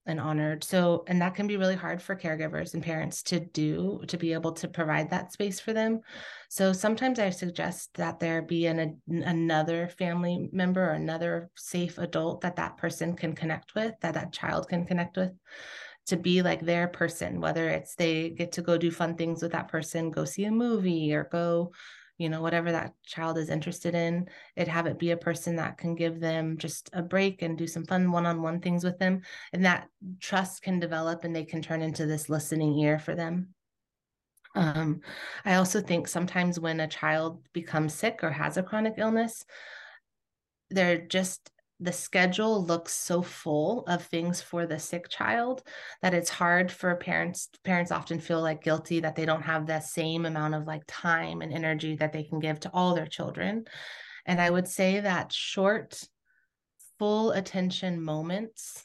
[0.05, 0.63] and honored.
[0.63, 4.31] So, and that can be really hard for caregivers and parents to do to be
[4.31, 5.99] able to provide that space for them.
[6.47, 11.97] So, sometimes I suggest that there be an, a, another family member or another safe
[11.97, 15.33] adult that that person can connect with, that that child can connect with
[16.07, 19.51] to be like their person, whether it's they get to go do fun things with
[19.51, 21.71] that person, go see a movie or go,
[22.17, 25.77] you know, whatever that child is interested in, it have it be a person that
[25.77, 29.21] can give them just a break and do some fun one-on-one things with them.
[29.53, 29.87] And that
[30.19, 33.49] trust can develop and they can turn into this listening ear for them.
[34.55, 35.01] Um,
[35.45, 39.45] I also think sometimes when a child becomes sick or has a chronic illness,
[40.69, 45.61] they're just the schedule looks so full of things for the sick child
[46.01, 49.79] that it's hard for parents parents often feel like guilty that they don't have the
[49.79, 53.65] same amount of like time and energy that they can give to all their children.
[54.25, 56.03] And i would say that short
[56.97, 58.83] full attention moments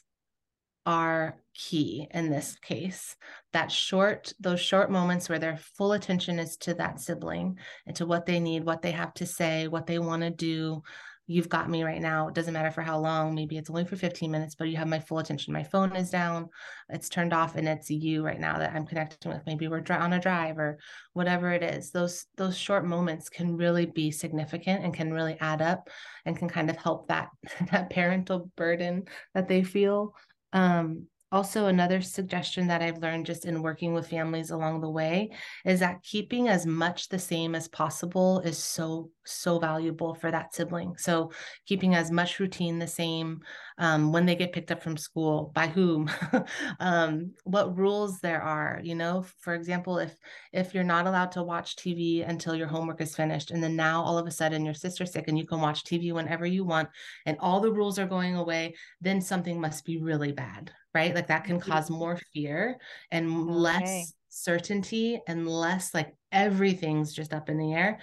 [0.85, 3.15] are key in this case.
[3.53, 8.05] That short those short moments where their full attention is to that sibling and to
[8.05, 10.83] what they need what they have to say what they want to do
[11.25, 12.27] you've got me right now.
[12.27, 13.33] It doesn't matter for how long.
[13.33, 15.53] Maybe it's only for 15 minutes, but you have my full attention.
[15.53, 16.49] My phone is down,
[16.89, 19.41] it's turned off, and it's you right now that I'm connecting with.
[19.45, 20.79] Maybe we're on a drive or
[21.13, 21.91] whatever it is.
[21.91, 25.89] Those those short moments can really be significant and can really add up
[26.25, 27.29] and can kind of help that
[27.71, 30.15] that parental burden that they feel.
[30.51, 35.31] Um, also, another suggestion that I've learned just in working with families along the way
[35.65, 40.53] is that keeping as much the same as possible is so, so valuable for that
[40.53, 40.95] sibling.
[40.95, 41.31] So,
[41.65, 43.41] keeping as much routine the same
[43.79, 46.07] um, when they get picked up from school, by whom,
[46.79, 48.79] um, what rules there are.
[48.83, 50.15] You know, for example, if
[50.51, 54.03] if you're not allowed to watch TV until your homework is finished, and then now
[54.03, 56.89] all of a sudden your sister's sick and you can watch TV whenever you want,
[57.25, 61.13] and all the rules are going away, then something must be really bad, right?
[61.13, 61.71] Like that can mm-hmm.
[61.71, 62.77] cause more fear
[63.11, 63.51] and okay.
[63.51, 67.99] less certainty and less like everything's just up in the air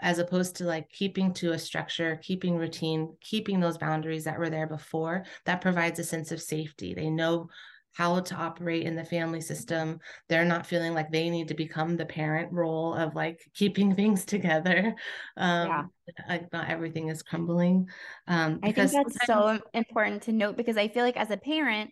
[0.00, 4.50] as opposed to like keeping to a structure, keeping routine, keeping those boundaries that were
[4.50, 5.24] there before.
[5.44, 6.94] That provides a sense of safety.
[6.94, 7.48] They know
[7.92, 10.00] how to operate in the family system.
[10.28, 14.24] They're not feeling like they need to become the parent role of like keeping things
[14.24, 14.94] together.
[15.36, 15.82] Um, yeah.
[16.28, 17.88] Like not everything is crumbling.
[18.28, 21.90] Um, I think that's so important to note because I feel like as a parent,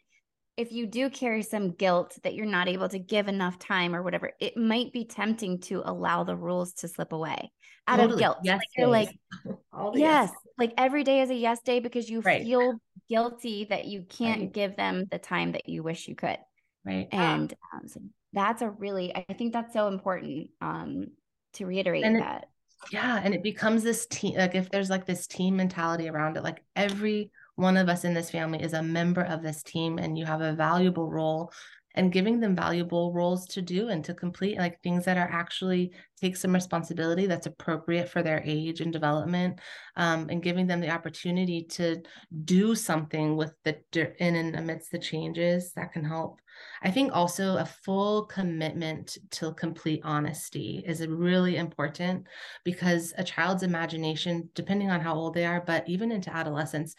[0.57, 4.03] if you do carry some guilt that you're not able to give enough time or
[4.03, 7.51] whatever, it might be tempting to allow the rules to slip away
[7.89, 8.15] out totally.
[8.15, 8.39] of guilt.
[8.43, 9.57] Yes, like you're like, yes,
[9.95, 12.43] yes, like every day is a yes day because you right.
[12.43, 14.53] feel guilty that you can't right.
[14.53, 16.39] give them the time that you wish you could.
[16.85, 17.09] Right.
[17.13, 18.01] And um, so
[18.33, 21.07] that's a really, I think that's so important um,
[21.55, 22.43] to reiterate and that.
[22.43, 22.49] It,
[22.91, 26.43] yeah and it becomes this team like if there's like this team mentality around it
[26.43, 27.31] like every
[27.63, 30.41] one of us in this family is a member of this team and you have
[30.41, 31.53] a valuable role
[31.95, 35.93] and giving them valuable roles to do and to complete like things that are actually
[36.21, 39.59] take some responsibility that's appropriate for their age and development
[39.97, 42.01] um, and giving them the opportunity to
[42.45, 43.77] do something with the
[44.25, 46.41] in and amidst the changes that can help.
[46.83, 52.27] I think also a full commitment to complete honesty is really important
[52.65, 56.95] because a child's imagination depending on how old they are but even into adolescence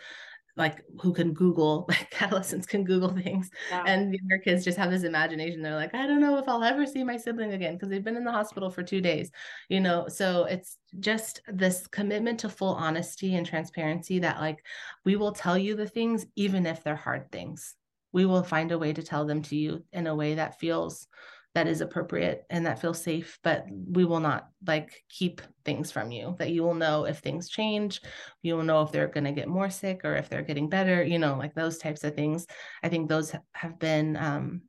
[0.55, 3.83] like who can Google, like adolescents can Google things, yeah.
[3.85, 5.61] and younger kids just have this imagination.
[5.61, 8.17] They're like, I don't know if I'll ever see my sibling again because they've been
[8.17, 9.31] in the hospital for two days,
[9.69, 10.07] you know.
[10.07, 14.63] So it's just this commitment to full honesty and transparency that like
[15.05, 17.75] we will tell you the things even if they're hard things.
[18.11, 21.07] We will find a way to tell them to you in a way that feels
[21.55, 26.11] that is appropriate and that feels safe but we will not like keep things from
[26.11, 28.01] you that you will know if things change
[28.41, 31.03] you will know if they're going to get more sick or if they're getting better
[31.03, 32.47] you know like those types of things
[32.81, 34.61] i think those have been um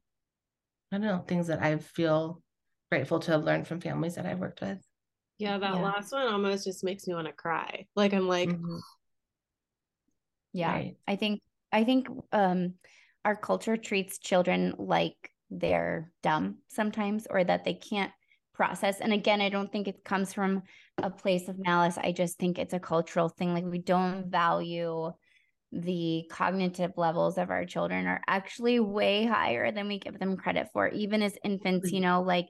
[0.92, 2.42] i don't know things that i feel
[2.90, 4.78] grateful to have learned from families that i've worked with
[5.38, 5.82] yeah that yeah.
[5.82, 8.76] last one almost just makes me want to cry like i'm like mm-hmm.
[10.52, 10.96] yeah right.
[11.08, 11.40] i think
[11.72, 12.74] i think um
[13.24, 18.12] our culture treats children like they're dumb sometimes or that they can't
[18.54, 19.00] process.
[19.00, 20.62] And again, I don't think it comes from
[20.98, 21.98] a place of malice.
[21.98, 23.52] I just think it's a cultural thing.
[23.52, 25.12] Like we don't value
[25.72, 30.68] the cognitive levels of our children are actually way higher than we give them credit
[30.72, 32.46] for, even as infants, you know, like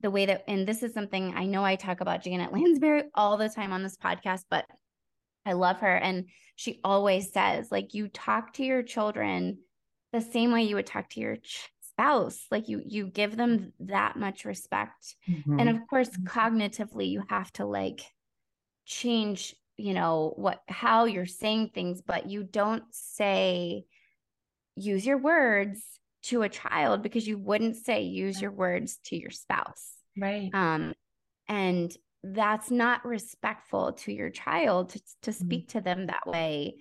[0.00, 3.36] the way that, and this is something I know I talk about Janet Lansbury all
[3.36, 4.64] the time on this podcast, but
[5.46, 5.94] I love her.
[5.94, 6.26] And
[6.56, 9.58] she always says, like, you talk to your children
[10.12, 13.72] the same way you would talk to your ch- spouse like you you give them
[13.80, 15.60] that much respect mm-hmm.
[15.60, 16.26] and of course mm-hmm.
[16.26, 18.02] cognitively you have to like
[18.84, 23.84] change you know what how you're saying things but you don't say
[24.76, 25.80] use your words
[26.22, 30.94] to a child because you wouldn't say use your words to your spouse right um
[31.48, 35.44] and that's not respectful to your child to, to mm-hmm.
[35.44, 35.78] speak mm-hmm.
[35.78, 36.74] to them that way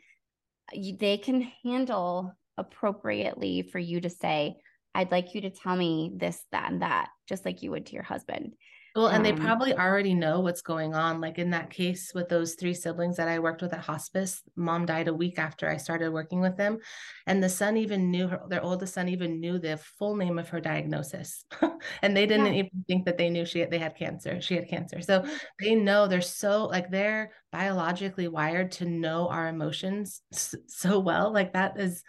[0.71, 4.55] you, they can handle appropriately for you to say
[4.95, 7.93] I'd like you to tell me this, that, and that, just like you would to
[7.93, 8.53] your husband.
[8.95, 11.19] Well, and um, they probably already know what's going on.
[11.19, 14.85] Like in that case with those three siblings that I worked with at hospice, mom
[14.85, 16.77] died a week after I started working with them.
[17.25, 20.49] And the son even knew her, their oldest son even knew the full name of
[20.49, 21.43] her diagnosis.
[22.03, 22.59] and they didn't yeah.
[22.65, 24.39] even think that they knew she they had cancer.
[24.41, 25.01] She had cancer.
[25.01, 25.25] So
[25.59, 31.33] they know they're so like they're biologically wired to know our emotions so well.
[31.33, 32.03] Like that is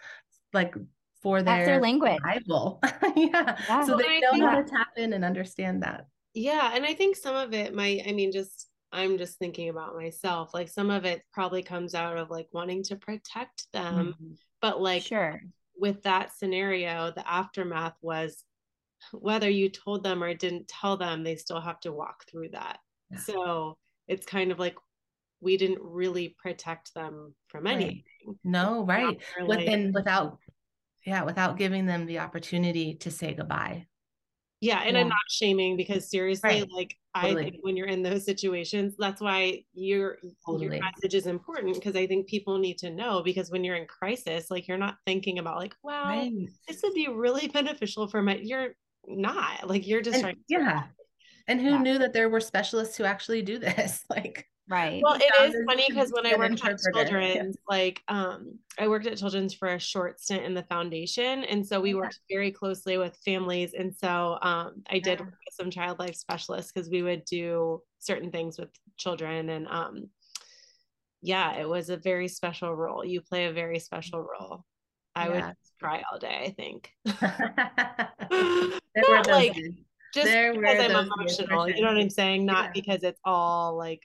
[0.53, 0.75] like
[1.25, 2.19] for their, That's their language.
[3.15, 3.57] yeah.
[3.67, 3.83] yeah.
[3.83, 6.05] So they know how to tap in and understand that.
[6.35, 6.71] Yeah.
[6.75, 10.53] And I think some of it might, I mean, just I'm just thinking about myself.
[10.53, 14.13] Like some of it probably comes out of like wanting to protect them.
[14.13, 14.33] Mm-hmm.
[14.61, 15.41] But like sure
[15.75, 18.43] with that scenario, the aftermath was
[19.11, 22.77] whether you told them or didn't tell them, they still have to walk through that.
[23.09, 23.17] Yeah.
[23.17, 24.75] So it's kind of like
[25.41, 28.03] we didn't really protect them from anything.
[28.25, 28.35] Right.
[28.43, 29.17] No, right.
[29.45, 30.37] Within without
[31.05, 33.85] yeah without giving them the opportunity to say goodbye
[34.61, 35.01] yeah and yeah.
[35.01, 36.71] i'm not shaming because seriously right.
[36.73, 37.41] like totally.
[37.41, 40.65] i think when you're in those situations that's why your totally.
[40.65, 43.85] your message is important because i think people need to know because when you're in
[43.85, 46.31] crisis like you're not thinking about like wow right.
[46.67, 48.69] this would be really beneficial for my you're
[49.07, 50.83] not like you're just and, trying yeah
[51.47, 51.77] and who yeah.
[51.77, 54.99] knew that there were specialists who actually do this like Right.
[55.03, 59.17] Well, it is funny because when I worked at children's, like um, I worked at
[59.17, 63.15] children's for a short stint in the foundation, and so we worked very closely with
[63.23, 63.75] families.
[63.77, 67.79] And so um, I did work with some child life specialists because we would do
[67.99, 70.09] certain things with children, and um,
[71.21, 73.05] yeah, it was a very special role.
[73.05, 74.65] You play a very special role.
[75.13, 75.47] I yeah.
[75.47, 76.41] would cry all day.
[76.43, 76.91] I think.
[78.95, 79.55] Not like
[80.15, 81.69] just because I'm emotional.
[81.69, 82.45] You know what I'm saying?
[82.47, 82.71] Not yeah.
[82.73, 84.01] because it's all like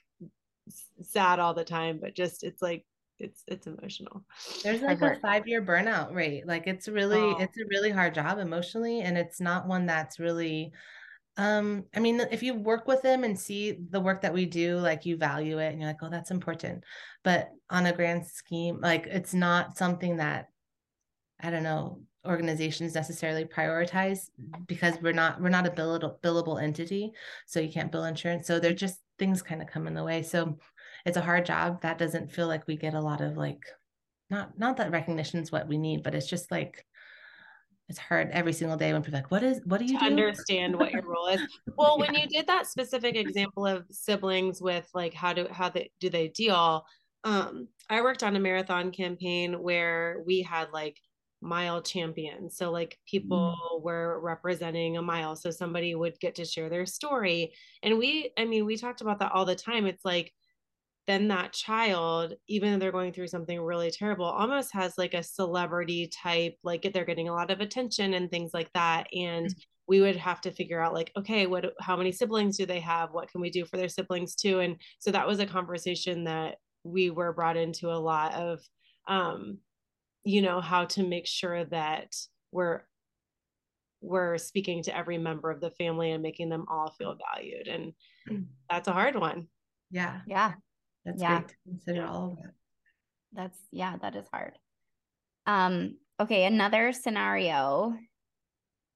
[1.03, 2.85] sad all the time, but just it's like
[3.19, 4.23] it's it's emotional.
[4.63, 6.47] There's like a five year burnout rate.
[6.47, 7.37] Like it's really oh.
[7.39, 10.71] it's a really hard job emotionally, and it's not one that's really
[11.37, 14.77] um i mean if you work with them and see the work that we do
[14.77, 16.83] like you value it and you're like oh that's important
[17.23, 20.49] but on a grand scheme like it's not something that
[21.39, 24.29] i don't know organizations necessarily prioritize
[24.67, 27.13] because we're not we're not a billable, billable entity
[27.47, 30.23] so you can't bill insurance so they're just things kind of come in the way.
[30.23, 30.57] So
[31.05, 31.81] it's a hard job.
[31.81, 33.63] That doesn't feel like we get a lot of like
[34.29, 36.85] not not that recognition is what we need, but it's just like
[37.91, 40.05] it's hard every single day when people like, what is, what do you to do?
[40.05, 41.41] understand what your role is.
[41.77, 42.05] Well, yeah.
[42.05, 46.09] when you did that specific example of siblings with like, how do, how they, do
[46.09, 46.85] they deal?
[47.25, 50.97] Um, I worked on a marathon campaign where we had like
[51.41, 52.55] mile champions.
[52.55, 53.83] So like people mm.
[53.83, 55.35] were representing a mile.
[55.35, 57.51] So somebody would get to share their story.
[57.83, 59.85] And we, I mean, we talked about that all the time.
[59.85, 60.31] It's like,
[61.11, 65.21] then that child, even though they're going through something really terrible, almost has like a
[65.21, 69.07] celebrity type, like they're getting a lot of attention and things like that.
[69.13, 69.59] And mm-hmm.
[69.87, 73.11] we would have to figure out like, okay, what how many siblings do they have?
[73.11, 74.61] What can we do for their siblings too?
[74.61, 78.61] And so that was a conversation that we were brought into a lot of
[79.07, 79.57] um,
[80.23, 82.15] you know, how to make sure that
[82.51, 82.81] we're
[84.01, 87.67] we're speaking to every member of the family and making them all feel valued.
[87.67, 87.93] And
[88.29, 88.45] mm.
[88.69, 89.47] that's a hard one.
[89.91, 90.21] Yeah.
[90.25, 90.53] Yeah.
[91.05, 91.39] That's yeah.
[91.39, 92.53] great to consider all of that.
[93.33, 94.53] That's yeah, that is hard.
[95.45, 97.95] Um, okay, another scenario,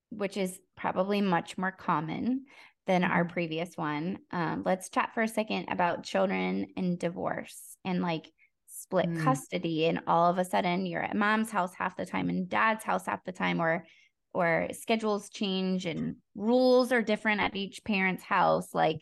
[0.10, 2.46] which is probably much more common
[2.88, 3.34] than our mm-hmm.
[3.34, 4.20] previous one.
[4.32, 8.32] Um, let's chat for a second about children and divorce and like
[8.68, 9.24] split mm.
[9.24, 12.84] custody, and all of a sudden you're at mom's house half the time and dad's
[12.84, 13.86] house half the time, or
[14.34, 18.74] or schedules change and rules are different at each parent's house.
[18.74, 19.00] Like,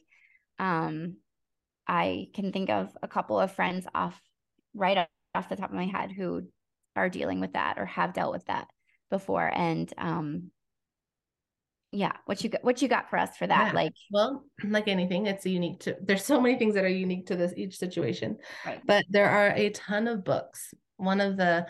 [0.59, 1.17] um,
[1.88, 4.19] I can think of a couple of friends off
[4.73, 6.43] right off the top of my head who
[6.95, 8.67] are dealing with that or have dealt with that
[9.09, 9.51] before.
[9.53, 10.51] And um
[11.91, 13.67] yeah, what you got what you got for us for that?
[13.67, 13.73] Yeah.
[13.73, 17.36] Like well, like anything, it's unique to there's so many things that are unique to
[17.36, 18.38] this each situation.
[18.65, 18.81] Right.
[18.86, 20.73] But there are a ton of books.
[20.97, 21.67] One of the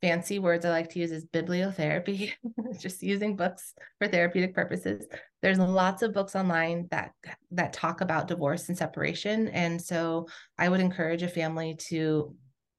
[0.00, 2.32] fancy words I like to use is bibliotherapy,
[2.78, 5.06] just using books for therapeutic purposes.
[5.44, 7.12] There's lots of books online that
[7.50, 10.26] that talk about divorce and separation, and so
[10.56, 12.34] I would encourage a family to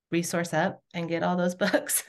[0.10, 2.02] resource up and get all those books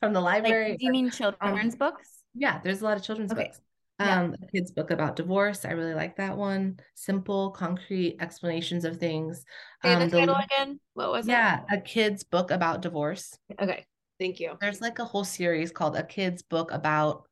[0.00, 0.72] from the library.
[0.72, 2.24] Like, do you mean children's um, books?
[2.34, 3.44] Yeah, there's a lot of children's okay.
[3.44, 3.60] books.
[4.00, 4.20] Yeah.
[4.20, 5.64] Um, a kid's book about divorce.
[5.64, 6.78] I really like that one.
[6.94, 9.46] Simple, concrete explanations of things.
[9.82, 10.78] Say um, the title the, again.
[10.92, 11.64] What was yeah, it?
[11.70, 13.34] Yeah, a kid's book about divorce.
[13.58, 13.86] Okay.
[14.20, 14.58] Thank you.
[14.60, 17.24] There's like a whole series called A Kid's Book About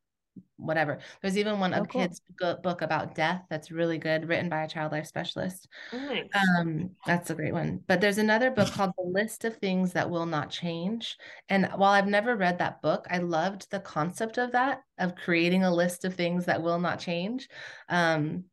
[0.61, 0.99] whatever.
[1.21, 2.01] There's even one oh, a cool.
[2.01, 5.67] kid's book about death that's really good, written by a child life specialist.
[5.91, 6.29] Nice.
[6.59, 7.81] Um, that's a great one.
[7.87, 11.17] But there's another book called The List of Things That Will Not Change.
[11.49, 15.63] And while I've never read that book, I loved the concept of that, of creating
[15.63, 17.49] a list of things that will not change.
[17.89, 18.45] Um,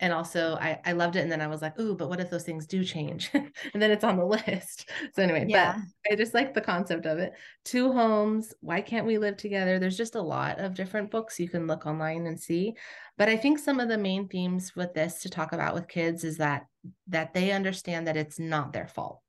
[0.00, 2.30] and also I, I loved it and then i was like ooh but what if
[2.30, 3.30] those things do change?
[3.72, 4.90] And then it's on the list.
[5.14, 5.76] So anyway yeah.
[6.04, 7.32] but i just like the concept of it.
[7.64, 9.78] Two homes why can't we live together?
[9.78, 12.74] There's just a lot of different books you can look online and see
[13.18, 16.24] but i think some of the main themes with this to talk about with kids
[16.24, 16.66] is that
[17.08, 19.20] that they understand that it's not their fault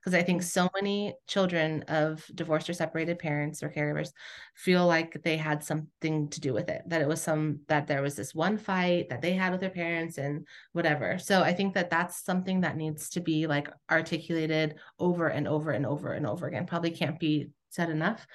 [0.00, 4.10] because I think so many children of divorced or separated parents or caregivers
[4.54, 8.02] feel like they had something to do with it, that it was some, that there
[8.02, 11.18] was this one fight that they had with their parents and whatever.
[11.18, 15.72] So I think that that's something that needs to be like articulated over and over
[15.72, 16.66] and over and over again.
[16.66, 18.26] Probably can't be said enough.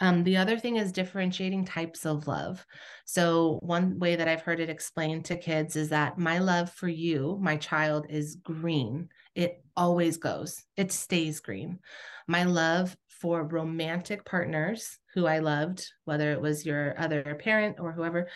[0.00, 2.64] Um, the other thing is differentiating types of love.
[3.06, 6.88] So, one way that I've heard it explained to kids is that my love for
[6.88, 11.78] you, my child, is green it always goes, it stays green.
[12.26, 17.92] My love for romantic partners who I loved, whether it was your other parent or
[17.92, 18.28] whoever,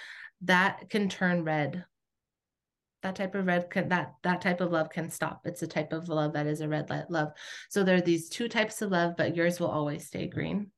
[0.42, 1.84] that can turn red.
[3.03, 5.40] That type of red can that that type of love can stop.
[5.46, 7.32] It's a type of love that is a red light love.
[7.70, 10.70] So there are these two types of love, but yours will always stay green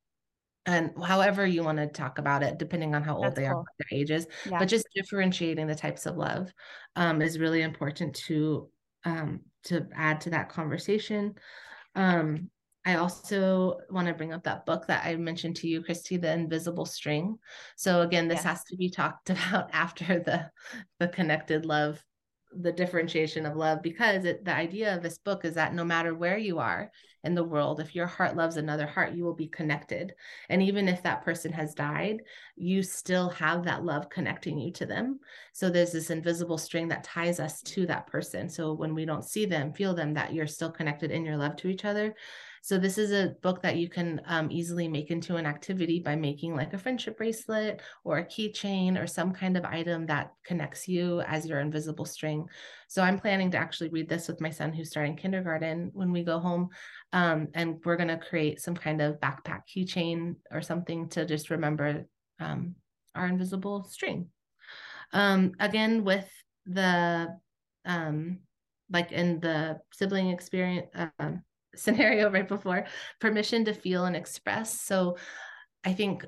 [0.66, 3.58] and however you want to talk about it depending on how old That's they cool.
[3.58, 4.60] are their ages yeah.
[4.60, 6.52] but just differentiating the types of love
[6.94, 8.68] um, is really important to
[9.04, 11.34] um, to add to that conversation.
[11.94, 12.50] Um,
[12.84, 16.32] I also want to bring up that book that I mentioned to you, Christy, The
[16.32, 17.38] Invisible String.
[17.76, 18.44] So again, this yes.
[18.44, 20.50] has to be talked about after the
[20.98, 22.02] the connected love
[22.60, 26.14] the differentiation of love because it, the idea of this book is that no matter
[26.14, 26.90] where you are
[27.24, 30.14] in the world if your heart loves another heart you will be connected.
[30.48, 32.22] And even if that person has died
[32.56, 35.20] you still have that love connecting you to them.
[35.52, 38.48] So there's this invisible string that ties us to that person.
[38.48, 41.56] So when we don't see them feel them that you're still connected in your love
[41.56, 42.14] to each other
[42.64, 46.14] so this is a book that you can um, easily make into an activity by
[46.14, 50.86] making like a friendship bracelet or a keychain or some kind of item that connects
[50.86, 52.46] you as your invisible string.
[52.86, 56.22] So I'm planning to actually read this with my son who's starting kindergarten when we
[56.22, 56.68] go home.
[57.12, 61.50] Um, and we're going to create some kind of backpack keychain or something to just
[61.50, 62.06] remember
[62.38, 62.76] um,
[63.16, 64.28] our invisible string.
[65.12, 66.30] Um, again, with
[66.66, 67.26] the
[67.84, 68.38] um,
[68.88, 70.86] like in the sibling experience,
[71.18, 71.42] um,
[71.74, 72.84] scenario right before
[73.20, 75.16] permission to feel and express so
[75.84, 76.24] i think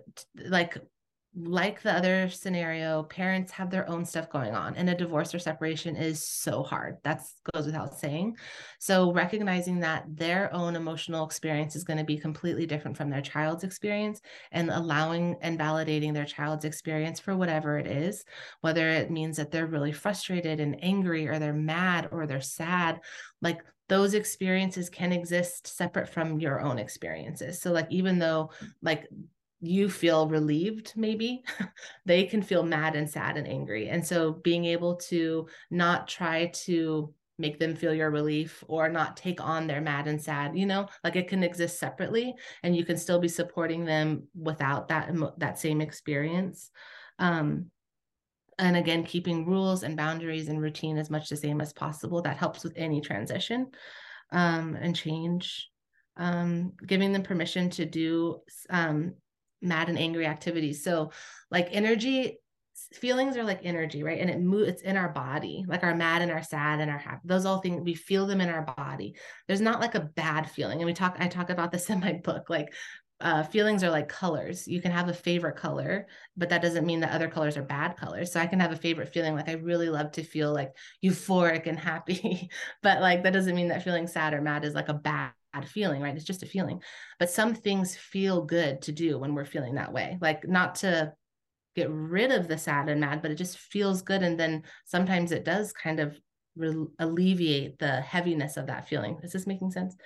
[0.49, 0.78] like
[1.36, 5.40] like the other scenario, parents have their own stuff going on, and a divorce or
[5.40, 6.99] separation is so hard.
[7.03, 7.22] That
[7.53, 8.36] goes without saying.
[8.78, 13.20] So, recognizing that their own emotional experience is going to be completely different from their
[13.20, 14.20] child's experience,
[14.53, 18.24] and allowing and validating their child's experience for whatever it is,
[18.61, 23.01] whether it means that they're really frustrated and angry, or they're mad, or they're sad,
[23.42, 27.61] like those experiences can exist separate from your own experiences.
[27.61, 28.51] So, like, even though,
[28.82, 29.09] like,
[29.61, 31.43] you feel relieved maybe
[32.07, 36.47] they can feel mad and sad and angry and so being able to not try
[36.49, 40.66] to make them feel your relief or not take on their mad and sad you
[40.66, 45.11] know like it can exist separately and you can still be supporting them without that
[45.39, 46.70] that same experience
[47.18, 47.70] um
[48.59, 52.36] and again keeping rules and boundaries and routine as much the same as possible that
[52.36, 53.66] helps with any transition
[54.32, 55.70] um and change
[56.16, 58.40] um giving them permission to do
[58.70, 59.14] um
[59.64, 60.84] mad and angry activities.
[60.84, 61.11] So
[61.50, 62.38] like energy
[62.92, 64.20] feelings are like energy, right?
[64.20, 66.98] And it moves it's in our body, like our mad and our sad and our
[66.98, 67.20] happy.
[67.24, 69.16] Those all things we feel them in our body.
[69.48, 70.78] There's not like a bad feeling.
[70.78, 72.50] And we talk, I talk about this in my book.
[72.50, 72.74] Like
[73.25, 74.68] uh, feelings are like colors.
[74.68, 76.07] You can have a favorite color,
[76.37, 78.31] but that doesn't mean that other colors are bad colors.
[78.31, 80.72] So I can have a favorite feeling, like I really love to feel like
[81.03, 82.51] euphoric and happy,
[82.83, 85.33] but like that doesn't mean that feeling sad or mad is like a bad
[85.66, 86.14] feeling, right?
[86.14, 86.83] It's just a feeling.
[87.18, 90.18] But some things feel good to do when we're feeling that way.
[90.20, 91.14] Like not to
[91.75, 94.22] get rid of the sad and mad, but it just feels good.
[94.22, 96.20] And then sometimes it does kind of
[96.57, 99.18] re- alleviate the heaviness of that feeling.
[99.22, 99.97] Is this making sense?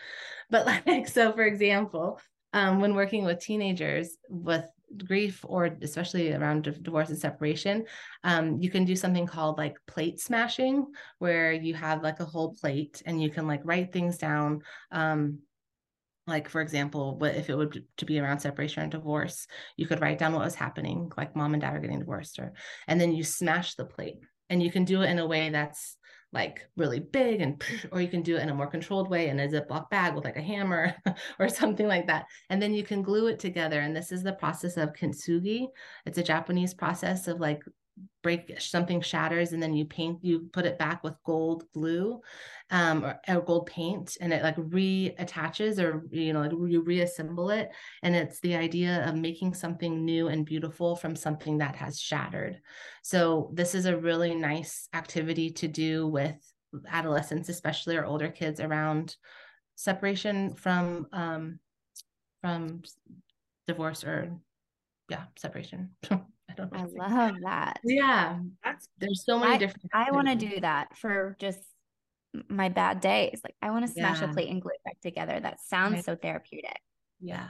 [0.51, 2.21] But like, so for example,
[2.53, 4.65] um, when working with teenagers with
[5.05, 7.85] grief or especially around divorce and separation
[8.25, 10.87] um, you can do something called like plate smashing
[11.19, 14.63] where you have like a whole plate and you can like write things down.
[14.91, 15.41] Um,
[16.27, 19.47] like for example what if it would to be around separation or divorce
[19.77, 22.53] you could write down what was happening like mom and dad are getting divorced or
[22.87, 24.19] and then you smash the plate.
[24.51, 25.97] And you can do it in a way that's
[26.33, 29.41] like really big and or you can do it in a more controlled way in
[29.41, 30.95] a ziploc bag with like a hammer
[31.39, 32.27] or something like that.
[32.51, 35.69] And then you can glue it together and this is the process of kintsugi.
[36.05, 37.63] It's a japanese process of like
[38.23, 42.21] break something shatters and then you paint you put it back with gold glue
[42.71, 47.51] um or, or, gold paint and it like reattaches or you know like you reassemble
[47.51, 47.71] it.
[48.03, 52.61] And it's the idea of making something new and beautiful from something that has shattered.
[53.03, 56.37] So this is a really nice activity to do with
[56.89, 59.17] adolescents especially or older kids around
[59.77, 61.59] separation from um
[62.43, 62.83] from
[63.67, 64.37] divorce or
[65.09, 65.91] yeah separation
[66.51, 67.03] I don't know.
[67.03, 67.81] I love that.
[67.85, 68.39] Yeah.
[68.65, 71.61] That's there's so many I, different I want to do that for just
[72.49, 73.41] my bad days.
[73.45, 74.31] Like I want to smash yeah.
[74.31, 75.39] a plate and glue it back together.
[75.41, 76.05] That sounds right.
[76.05, 76.81] so therapeutic.
[77.21, 77.49] Yeah.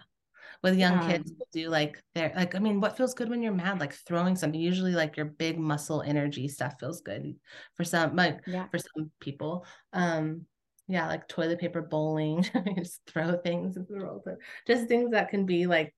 [0.62, 3.42] With young um, kids, we'll do like they're like, I mean, what feels good when
[3.42, 3.78] you're mad?
[3.78, 4.60] Like throwing something.
[4.60, 7.36] Usually, like your big muscle energy stuff feels good
[7.76, 8.66] for some, like yeah.
[8.68, 9.64] for some people.
[9.92, 10.46] Um,
[10.88, 12.44] yeah, like toilet paper bowling,
[12.76, 14.24] just throw things into the roll.
[14.66, 15.94] Just things that can be like,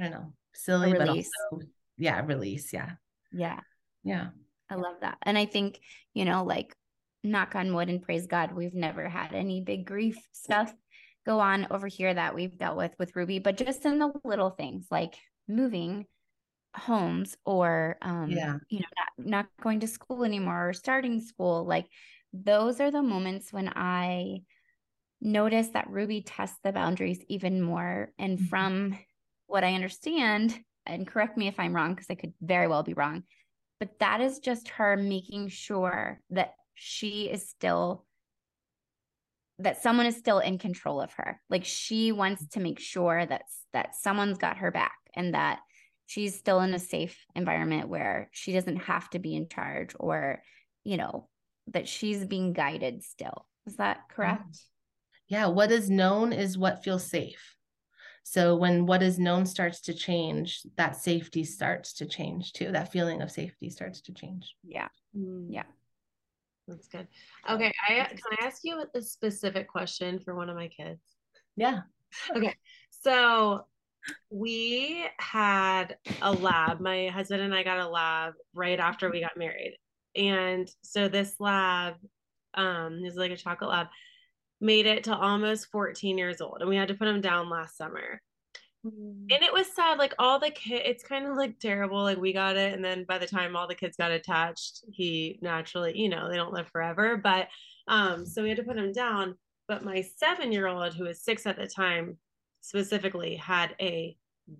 [0.00, 1.60] I don't know, silly, but also
[2.00, 2.92] yeah release yeah
[3.32, 3.60] yeah
[4.02, 4.28] yeah
[4.70, 5.78] i love that and i think
[6.14, 6.74] you know like
[7.22, 10.72] knock on wood and praise god we've never had any big grief stuff
[11.26, 14.50] go on over here that we've dealt with with ruby but just in the little
[14.50, 15.14] things like
[15.46, 16.06] moving
[16.74, 18.56] homes or um yeah.
[18.68, 21.86] you know not, not going to school anymore or starting school like
[22.32, 24.38] those are the moments when i
[25.20, 28.46] notice that ruby tests the boundaries even more and mm-hmm.
[28.46, 28.98] from
[29.46, 32.94] what i understand and correct me if I'm wrong, because I could very well be
[32.94, 33.24] wrong,
[33.78, 38.04] but that is just her making sure that she is still
[39.58, 41.38] that someone is still in control of her.
[41.50, 43.42] Like she wants to make sure that
[43.74, 45.60] that someone's got her back and that
[46.06, 50.42] she's still in a safe environment where she doesn't have to be in charge or,
[50.82, 51.28] you know,
[51.68, 53.46] that she's being guided still.
[53.66, 54.58] Is that correct?
[55.28, 57.54] Yeah, what is known is what feels safe.
[58.22, 62.70] So when what is known starts to change, that safety starts to change too.
[62.72, 64.54] That feeling of safety starts to change.
[64.62, 64.88] Yeah.
[65.16, 65.46] Mm.
[65.48, 65.64] Yeah.
[66.68, 67.08] That's good.
[67.48, 67.72] Okay.
[67.88, 71.00] I can I ask you a specific question for one of my kids?
[71.56, 71.80] Yeah.
[72.36, 72.56] Okay.
[72.90, 73.66] So
[74.30, 76.80] we had a lab.
[76.80, 79.76] My husband and I got a lab right after we got married.
[80.16, 81.94] And so this lab
[82.54, 83.86] um is like a chocolate lab
[84.60, 87.76] made it to almost 14 years old and we had to put him down last
[87.76, 88.20] summer
[88.86, 89.26] mm-hmm.
[89.30, 92.32] and it was sad like all the kids it's kind of like terrible like we
[92.32, 96.08] got it and then by the time all the kids got attached he naturally you
[96.08, 97.48] know they don't live forever but
[97.88, 99.34] um so we had to put him down
[99.66, 102.18] but my seven year old who was six at the time
[102.60, 104.16] specifically had a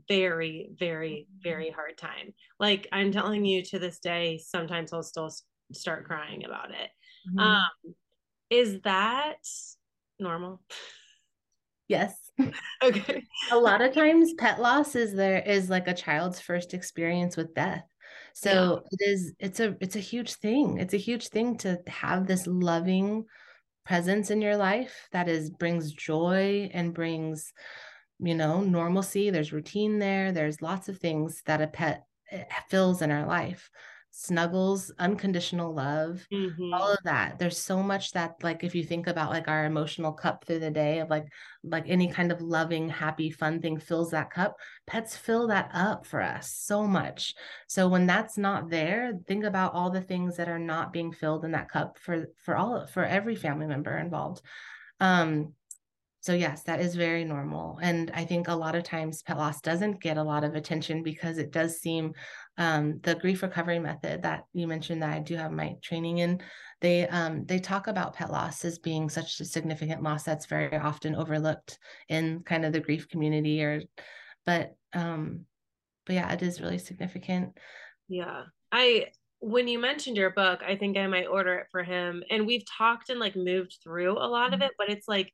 [0.08, 1.74] very, very, very mm-hmm.
[1.74, 2.34] hard time.
[2.58, 5.32] Like I'm telling you to this day, sometimes I'll still
[5.72, 6.90] start crying about it.
[7.28, 7.38] Mm-hmm.
[7.38, 7.94] Um,
[8.50, 9.46] is that
[10.20, 10.60] normal?
[11.88, 12.14] Yes.
[12.82, 13.24] okay.
[13.50, 17.54] A lot of times pet loss is there is like a child's first experience with
[17.54, 17.84] death.
[18.32, 18.88] So yeah.
[18.92, 20.78] it is it's a it's a huge thing.
[20.78, 23.24] It's a huge thing to have this loving
[23.84, 27.52] presence in your life that is brings joy and brings
[28.20, 33.02] you know normalcy there's routine there there's lots of things that a pet eh, fills
[33.02, 33.70] in our life
[34.12, 36.74] snuggles unconditional love mm-hmm.
[36.74, 37.38] all of that.
[37.38, 40.70] There's so much that like if you think about like our emotional cup through the
[40.70, 41.26] day of like
[41.62, 44.56] like any kind of loving happy fun thing fills that cup
[44.86, 47.34] pets fill that up for us so much.
[47.68, 51.44] So when that's not there think about all the things that are not being filled
[51.44, 54.42] in that cup for for all for every family member involved.
[54.98, 55.54] Um
[56.20, 59.60] so yes that is very normal and i think a lot of times pet loss
[59.60, 62.12] doesn't get a lot of attention because it does seem
[62.58, 66.40] um, the grief recovery method that you mentioned that i do have my training in
[66.80, 70.76] they um, they talk about pet loss as being such a significant loss that's very
[70.76, 73.82] often overlooked in kind of the grief community or
[74.46, 75.44] but um
[76.06, 77.56] but yeah it is really significant
[78.08, 78.42] yeah
[78.72, 79.06] i
[79.40, 82.64] when you mentioned your book i think i might order it for him and we've
[82.66, 84.54] talked and like moved through a lot mm-hmm.
[84.54, 85.32] of it but it's like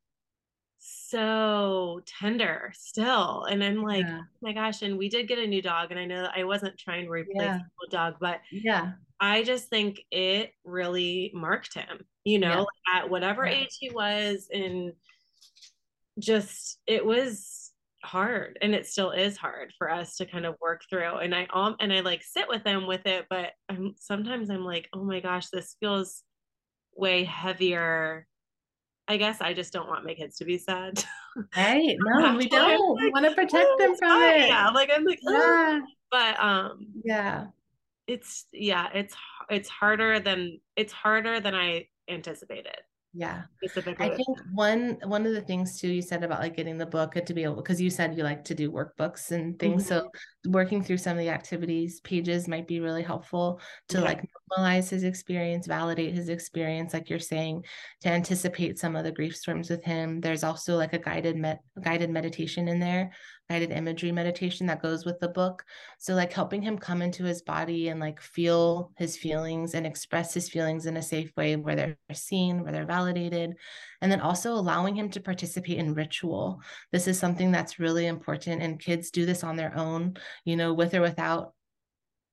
[0.78, 3.44] so tender still.
[3.44, 4.20] And I'm like, yeah.
[4.22, 4.82] oh my gosh.
[4.82, 5.90] And we did get a new dog.
[5.90, 7.58] And I know I wasn't trying to replace yeah.
[7.80, 13.00] the dog, but yeah, I just think it really marked him, you know, yeah.
[13.00, 14.48] at whatever age he was.
[14.52, 14.92] And
[16.18, 17.72] just, it was
[18.04, 21.16] hard and it still is hard for us to kind of work through.
[21.16, 24.64] And I, um, and I like sit with him with it, but I'm sometimes I'm
[24.64, 26.22] like, oh my gosh, this feels
[26.94, 28.26] way heavier
[29.08, 31.04] I guess I just don't want my kids to be sad.
[31.56, 31.96] Right.
[32.04, 32.94] No, we don't.
[32.96, 34.48] Like, we want to protect oh, them from it.
[34.48, 34.70] Yeah.
[34.70, 35.80] Like I'm like, yeah.
[36.10, 37.46] But um yeah.
[38.06, 39.14] It's yeah, it's
[39.50, 42.78] it's harder than it's harder than I anticipated
[43.16, 43.42] yeah
[43.98, 47.14] i think one one of the things too you said about like getting the book
[47.14, 50.00] to be able because you said you like to do workbooks and things mm-hmm.
[50.00, 50.10] so
[50.46, 54.04] working through some of the activities pages might be really helpful to yeah.
[54.04, 54.28] like
[54.58, 57.64] normalize his experience validate his experience like you're saying
[58.00, 61.60] to anticipate some of the grief storms with him there's also like a guided met
[61.82, 63.10] guided meditation in there
[63.48, 65.64] guided imagery meditation that goes with the book.
[65.98, 70.34] So, like helping him come into his body and like feel his feelings and express
[70.34, 73.54] his feelings in a safe way where they're seen, where they're validated.
[74.02, 76.60] And then also allowing him to participate in ritual.
[76.92, 78.62] This is something that's really important.
[78.62, 81.54] And kids do this on their own, you know, with or without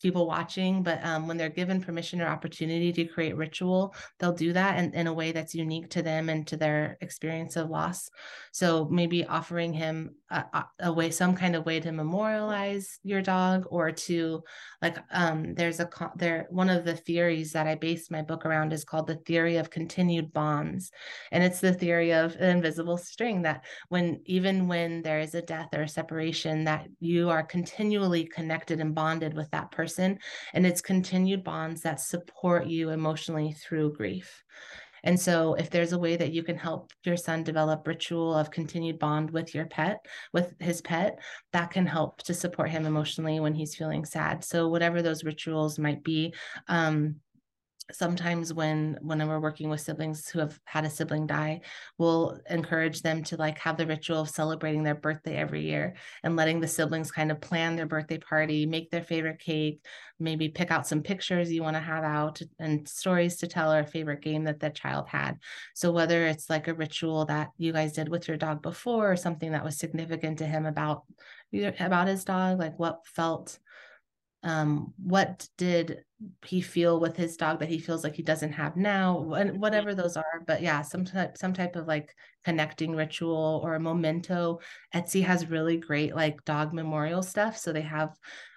[0.03, 4.53] people watching, but um, when they're given permission or opportunity to create ritual, they'll do
[4.53, 8.09] that in, in a way that's unique to them and to their experience of loss.
[8.51, 13.65] So maybe offering him a, a way, some kind of way to memorialize your dog
[13.69, 14.43] or to
[14.81, 18.73] like, um, there's a, there, one of the theories that I based my book around
[18.73, 20.91] is called the theory of continued bonds.
[21.31, 25.41] And it's the theory of an invisible string that when, even when there is a
[25.41, 30.17] death or a separation, that you are continually connected and bonded with that person person
[30.53, 34.43] and it's continued bonds that support you emotionally through grief.
[35.05, 38.51] And so if there's a way that you can help your son develop ritual of
[38.51, 39.97] continued bond with your pet
[40.31, 41.19] with his pet
[41.51, 44.45] that can help to support him emotionally when he's feeling sad.
[44.45, 46.33] So whatever those rituals might be
[46.69, 47.15] um,
[47.91, 51.59] sometimes when when we're working with siblings who have had a sibling die
[51.97, 56.35] we'll encourage them to like have the ritual of celebrating their birthday every year and
[56.35, 59.81] letting the siblings kind of plan their birthday party make their favorite cake
[60.19, 63.79] maybe pick out some pictures you want to have out and stories to tell or
[63.79, 65.37] a favorite game that the child had.
[65.75, 69.15] So whether it's like a ritual that you guys did with your dog before or
[69.15, 71.03] something that was significant to him about
[71.79, 73.59] about his dog like what felt
[74.43, 76.03] um, what did
[76.45, 79.33] he feel with his dog that he feels like he doesn't have now?
[79.33, 82.13] And whatever those are but yeah some type some type of like
[82.43, 84.59] connecting ritual or a memento.
[84.93, 88.09] Etsy has really great like dog memorial stuff so they have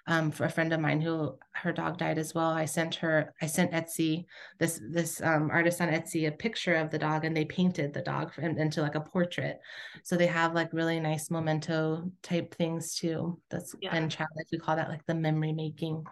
[0.07, 3.33] um, for a friend of mine who her dog died as well i sent her
[3.41, 4.25] i sent etsy
[4.57, 8.01] this this um, artist on etsy a picture of the dog and they painted the
[8.01, 9.59] dog into like a portrait
[10.03, 13.95] so they have like really nice memento type things too that's yeah.
[13.95, 16.03] and child like we call that like the memory making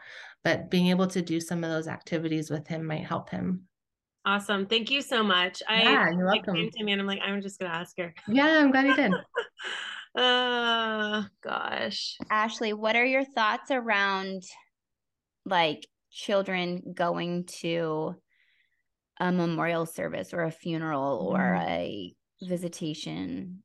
[0.44, 3.66] but being able to do some of those activities with him might help him
[4.28, 4.66] Awesome.
[4.66, 5.62] Thank you so much.
[5.70, 6.56] I yeah, you're welcome.
[6.56, 8.12] came to me and I'm like, I'm just gonna ask her.
[8.28, 9.14] Yeah, I'm glad you did.
[10.16, 12.18] uh gosh.
[12.30, 14.44] Ashley, what are your thoughts around
[15.46, 18.16] like children going to
[19.20, 21.38] a memorial service or a funeral mm.
[21.38, 23.64] or a visitation?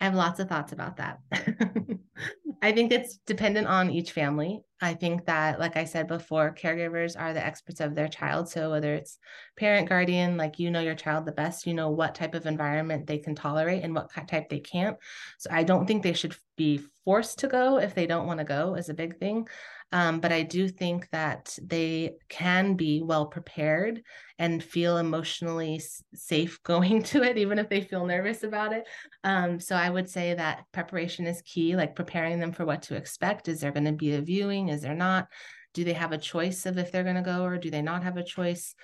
[0.00, 1.20] I have lots of thoughts about that.
[2.62, 4.60] I think it's dependent on each family.
[4.82, 8.48] I think that, like I said before, caregivers are the experts of their child.
[8.48, 9.16] So whether it's
[9.56, 13.06] parent, guardian, like you know your child the best, you know what type of environment
[13.06, 14.96] they can tolerate and what type they can't.
[15.38, 18.44] So I don't think they should be forced to go if they don't want to
[18.44, 19.46] go is a big thing.
[19.92, 24.02] Um, but I do think that they can be well prepared
[24.38, 25.82] and feel emotionally
[26.14, 28.84] safe going to it, even if they feel nervous about it.
[29.22, 32.96] Um, so I would say that preparation is key, like preparing them for what to
[32.96, 33.48] expect.
[33.48, 34.68] Is there going to be a viewing?
[34.68, 35.28] Is there not?
[35.74, 38.02] Do they have a choice of if they're going to go or do they not
[38.02, 38.74] have a choice?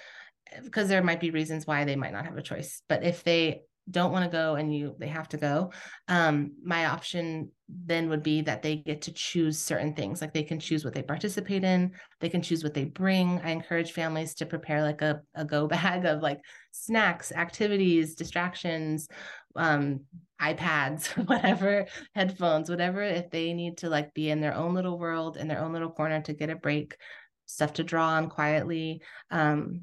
[0.63, 2.83] Because there might be reasons why they might not have a choice.
[2.89, 5.73] But if they don't want to go and you they have to go.
[6.09, 10.43] Um my option then would be that they get to choose certain things like they
[10.43, 13.41] can choose what they participate in they can choose what they bring.
[13.43, 16.41] I encourage families to prepare like a, a go bag of like
[16.73, 19.09] snacks activities distractions
[19.57, 20.01] um
[20.41, 25.37] ipads whatever headphones whatever if they need to like be in their own little world
[25.37, 26.97] in their own little corner to get a break
[27.47, 29.83] stuff to draw on quietly um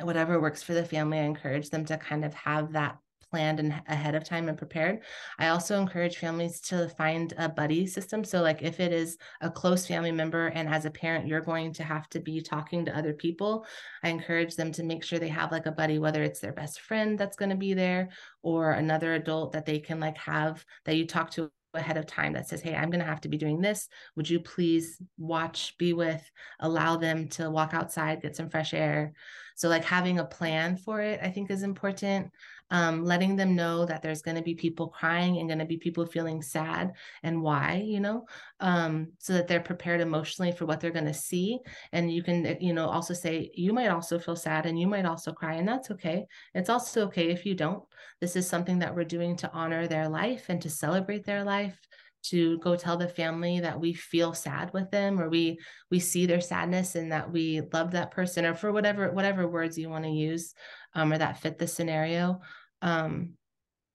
[0.00, 2.96] whatever works for the family i encourage them to kind of have that
[3.34, 5.00] planned and ahead of time and prepared.
[5.40, 8.22] I also encourage families to find a buddy system.
[8.22, 11.72] So, like if it is a close family member and as a parent, you're going
[11.72, 13.66] to have to be talking to other people,
[14.04, 16.80] I encourage them to make sure they have like a buddy, whether it's their best
[16.80, 18.10] friend that's going to be there
[18.42, 22.34] or another adult that they can like have that you talk to ahead of time
[22.34, 23.88] that says, Hey, I'm going to have to be doing this.
[24.14, 26.22] Would you please watch, be with,
[26.60, 29.12] allow them to walk outside, get some fresh air?
[29.56, 32.30] So, like having a plan for it, I think is important
[32.74, 35.76] um, letting them know that there's going to be people crying and going to be
[35.76, 38.26] people feeling sad and why, you know,
[38.58, 41.60] um, so that they're prepared emotionally for what they're going to see.
[41.92, 45.06] And you can, you know, also say, you might also feel sad and you might
[45.06, 46.26] also cry, and that's okay.
[46.52, 47.84] It's also okay if you don't.
[48.20, 51.78] This is something that we're doing to honor their life and to celebrate their life
[52.24, 55.58] to go tell the family that we feel sad with them or we
[55.90, 59.76] we see their sadness and that we love that person or for whatever whatever words
[59.76, 60.54] you want to use
[60.94, 62.40] um, or that fit the scenario
[62.84, 63.30] um,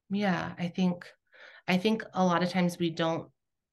[0.10, 1.06] yeah i think
[1.68, 3.30] i think a lot of times we don't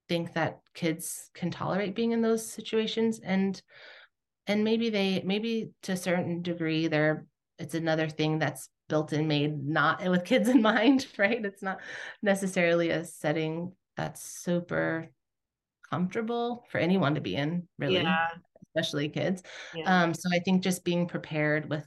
[0.09, 3.61] think that kids can tolerate being in those situations and
[4.47, 7.27] and maybe they maybe to a certain degree they're
[7.59, 11.81] it's another thing that's built and made not with kids in mind right it's not
[12.23, 15.09] necessarily a setting that's super
[15.91, 18.29] comfortable for anyone to be in really yeah.
[18.77, 19.43] especially kids
[19.75, 20.05] yeah.
[20.05, 21.85] um so i think just being prepared with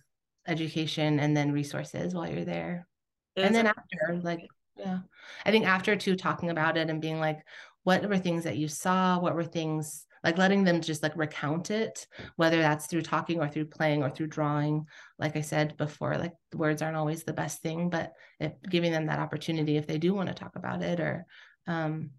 [0.48, 2.88] education and then resources while you're there
[3.36, 5.00] and then after like yeah.
[5.46, 7.40] I think after too talking about it and being like
[7.84, 9.20] what were things that you saw?
[9.20, 12.06] What were things like letting them just like recount it
[12.36, 14.86] whether that's through talking or through playing or through drawing.
[15.18, 19.06] Like i said before like words aren't always the best thing but if, giving them
[19.08, 21.26] that opportunity if they do want to talk about it or
[21.68, 22.12] um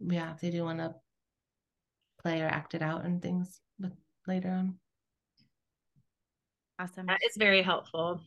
[0.00, 0.94] yeah if they do want to
[2.22, 3.92] play or act it out and things but
[4.26, 4.76] later on.
[6.78, 7.06] Awesome.
[7.06, 8.20] That is very helpful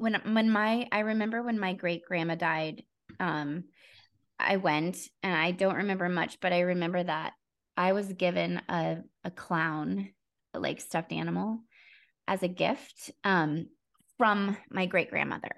[0.00, 2.82] when when my I remember when my great grandma died,
[3.18, 3.64] um,
[4.38, 7.34] I went and I don't remember much, but I remember that
[7.76, 10.10] I was given a a clown,
[10.54, 11.60] like stuffed animal,
[12.26, 13.66] as a gift um,
[14.16, 15.54] from my great grandmother.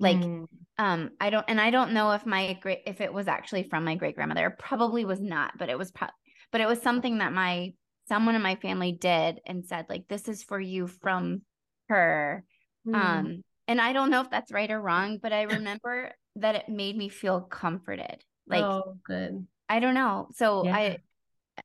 [0.00, 0.46] Like, mm.
[0.78, 3.84] um, I don't, and I don't know if my great if it was actually from
[3.84, 4.54] my great grandmother.
[4.58, 6.08] Probably was not, but it was, pro-
[6.52, 7.72] but it was something that my
[8.08, 11.42] someone in my family did and said like, "This is for you from
[11.88, 12.44] her."
[12.86, 12.94] Mm.
[12.94, 16.68] Um, and I don't know if that's right or wrong, but I remember that it
[16.68, 18.24] made me feel comforted.
[18.48, 19.46] Like, oh, good.
[19.68, 20.28] I don't know.
[20.34, 20.76] So yeah.
[20.76, 20.98] I,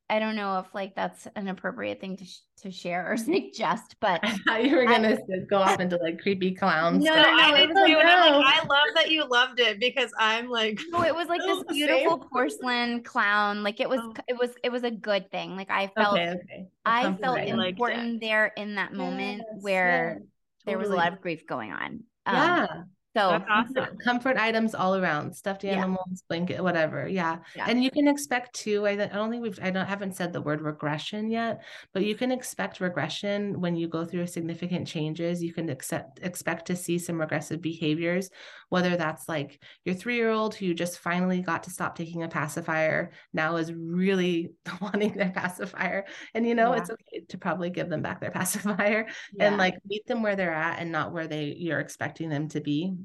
[0.10, 3.95] I don't know if like that's an appropriate thing to sh- to share or suggest,
[4.01, 7.06] but I thought you were gonna I, go off into like creepy clowns.
[7.06, 7.76] No, no, no, I did too.
[7.76, 11.41] Like, like, I love that you loved it because I'm like, no, it was like
[11.45, 13.64] this beautiful porcelain clown.
[13.64, 14.14] Like it was, oh.
[14.28, 15.56] it was, it was a good thing.
[15.56, 16.68] Like I felt, okay, okay.
[16.86, 20.32] I felt important there in that moment yes, where yes
[20.66, 22.03] there was a lot of grief going on.
[22.26, 22.68] Um, yeah.
[23.16, 23.45] So That's
[23.78, 23.97] awesome.
[23.97, 26.18] comfort items all around, stuffed animals, yeah.
[26.30, 27.07] blanket, whatever.
[27.07, 27.38] Yeah.
[27.55, 27.66] yeah.
[27.68, 28.88] And you can expect too.
[28.88, 32.16] I, I don't think we've I don't haven't said the word regression yet, but you
[32.16, 35.43] can expect regression when you go through significant changes.
[35.43, 38.32] You can accept expect to see some regressive behaviors,
[38.70, 43.57] whether that's like your three-year-old who just finally got to stop taking a pacifier, now
[43.57, 46.05] is really wanting their pacifier.
[46.34, 46.80] And you know, yeah.
[46.80, 49.07] it's okay to probably give them back their pacifier
[49.39, 52.59] and like meet them where they're at and not where they you're expecting them to
[52.59, 52.95] be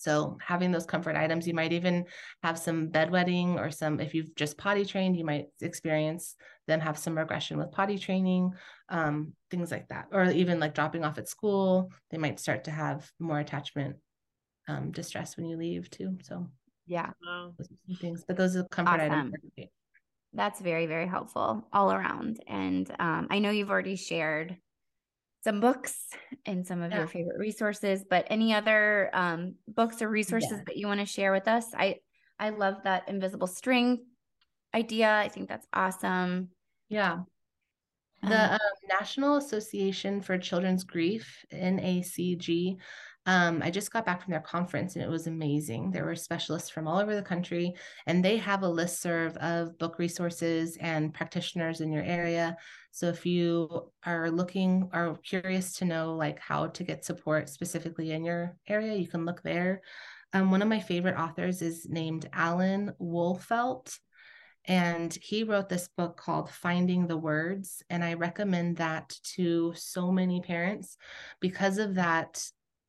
[0.00, 2.06] so having those comfort items, you might even
[2.42, 6.36] have some bedwetting or some, if you've just potty trained, you might experience
[6.66, 8.52] them have some regression with potty training,
[8.88, 10.06] um, things like that.
[10.10, 13.96] Or even like dropping off at school, they might start to have more attachment
[14.68, 16.16] um, distress when you leave too.
[16.22, 16.48] So
[16.86, 17.10] Yeah.
[17.22, 17.52] Wow.
[18.00, 19.34] Things, but those are comfort awesome.
[19.34, 19.68] items.
[20.32, 22.40] That's very, very helpful all around.
[22.46, 24.56] And um, I know you've already shared
[25.42, 26.08] some books
[26.46, 26.98] and some of yeah.
[26.98, 30.62] your favorite resources, but any other um, books or resources yeah.
[30.66, 31.66] that you want to share with us?
[31.74, 31.96] I
[32.38, 34.00] I love that invisible string
[34.74, 35.18] idea.
[35.18, 36.48] I think that's awesome.
[36.88, 37.20] Yeah.
[38.22, 42.76] The um, National Association for Children's Grief, NACG,
[43.26, 45.90] um, I just got back from their conference and it was amazing.
[45.90, 47.74] There were specialists from all over the country,
[48.06, 52.56] and they have a list serve of book resources and practitioners in your area.
[52.92, 58.12] So if you are looking or curious to know like how to get support specifically
[58.12, 59.82] in your area, you can look there.
[60.32, 63.96] Um, one of my favorite authors is named Alan Wolfelt.
[64.66, 67.82] And he wrote this book called Finding the Words.
[67.90, 70.96] And I recommend that to so many parents
[71.40, 72.44] because of that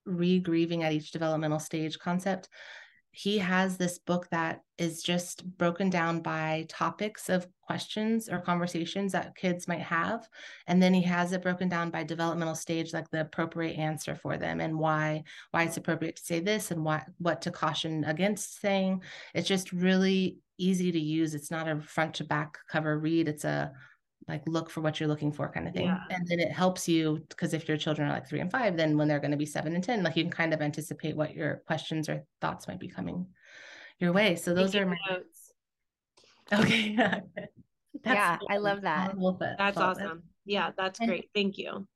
[0.06, 2.50] re-grieving at each developmental stage concept
[3.12, 9.12] he has this book that is just broken down by topics of questions or conversations
[9.12, 10.28] that kids might have.
[10.66, 14.38] And then he has it broken down by developmental stage like the appropriate answer for
[14.38, 18.62] them and why why it's appropriate to say this and what what to caution against
[18.62, 19.04] saying.
[19.36, 21.36] It's just really easy to use.
[21.36, 23.28] It's not a front to back cover read.
[23.28, 23.74] It's a
[24.28, 25.86] like look for what you're looking for kind of thing.
[25.86, 26.00] Yeah.
[26.10, 28.98] and then it helps you because if your children are like three and five then
[28.98, 31.34] when they're going to be seven and ten like you can kind of anticipate what
[31.36, 33.26] your questions or thoughts might be coming
[34.00, 34.36] your way.
[34.36, 35.54] So those are my notes.
[36.54, 36.98] Okay.
[38.06, 39.14] Yeah i love that.
[39.58, 40.24] that's awesome.
[40.46, 41.30] Yeah that's great.
[41.36, 41.88] Thank you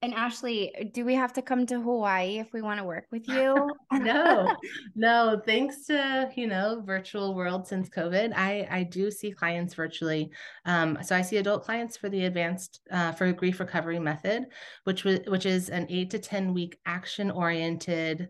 [0.00, 3.26] and Ashley, do we have to come to Hawaii if we want to work with
[3.26, 3.70] you?
[3.92, 4.54] no,
[4.94, 5.42] no.
[5.44, 10.30] Thanks to you know virtual world since COVID, I I do see clients virtually.
[10.64, 14.46] Um, so I see adult clients for the advanced uh, for grief recovery method,
[14.84, 18.28] which was which is an eight to ten week action oriented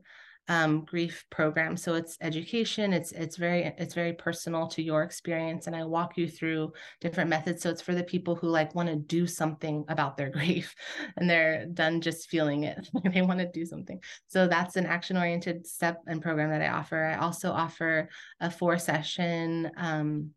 [0.49, 1.77] um, grief program.
[1.77, 2.93] So it's education.
[2.93, 7.29] It's it's very it's very personal to your experience, and I walk you through different
[7.29, 7.63] methods.
[7.63, 10.75] So it's for the people who like want to do something about their grief,
[11.17, 12.89] and they're done just feeling it.
[13.13, 14.01] they want to do something.
[14.27, 17.05] So that's an action oriented step and program that I offer.
[17.05, 18.09] I also offer
[18.41, 19.71] a four session.
[19.77, 20.31] Um,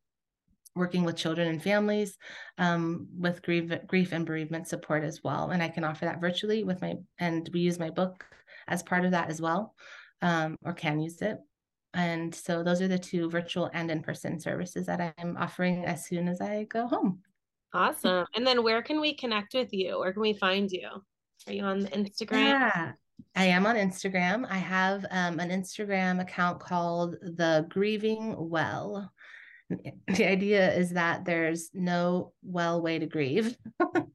[0.73, 2.17] working with children and families
[2.57, 5.49] um, with grief, grief and bereavement support as well.
[5.49, 8.23] And I can offer that virtually with my, and we use my book
[8.69, 9.75] as part of that as well
[10.21, 11.37] um, or can use it.
[11.93, 16.05] And so those are the two virtual and in person services that I'm offering as
[16.05, 17.19] soon as I go home.
[17.73, 18.25] Awesome.
[18.35, 19.99] And then where can we connect with you?
[19.99, 20.87] Where can we find you?
[21.47, 22.45] Are you on Instagram?
[22.45, 22.91] Yeah,
[23.35, 24.45] I am on Instagram.
[24.49, 29.11] I have um, an Instagram account called The Grieving Well.
[30.07, 34.05] The idea is that there's no well way to grieve, but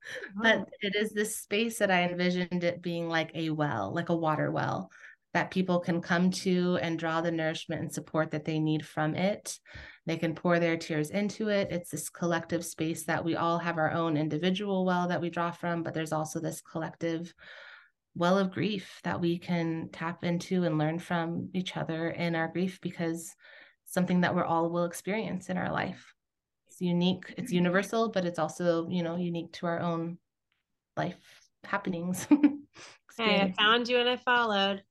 [0.44, 0.66] oh.
[0.82, 4.50] it is this space that I envisioned it being like a well, like a water
[4.50, 4.90] well
[5.36, 9.14] that people can come to and draw the nourishment and support that they need from
[9.14, 9.58] it.
[10.06, 11.68] They can pour their tears into it.
[11.70, 15.50] It's this collective space that we all have our own individual well that we draw
[15.50, 17.34] from, but there's also this collective
[18.14, 22.48] well of grief that we can tap into and learn from each other in our
[22.48, 23.34] grief because
[23.84, 26.14] something that we're all will experience in our life.
[26.68, 30.16] It's unique, it's universal, but it's also, you know, unique to our own
[30.96, 31.20] life
[31.62, 32.26] happenings.
[33.18, 34.82] hey, I found you and I followed.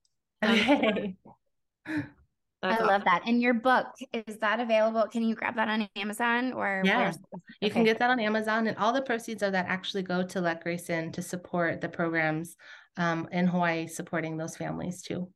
[1.88, 2.02] Okay.
[2.64, 2.88] I awesome.
[2.88, 3.22] love that.
[3.28, 5.08] And your book, is that available?
[5.08, 7.14] Can you grab that on Amazon or yeah,
[7.62, 10.41] you can get that on Amazon and all the proceeds of that actually go to
[10.41, 12.56] Let Grace In to support the programs
[12.98, 15.30] um, in Hawaii supporting those families too.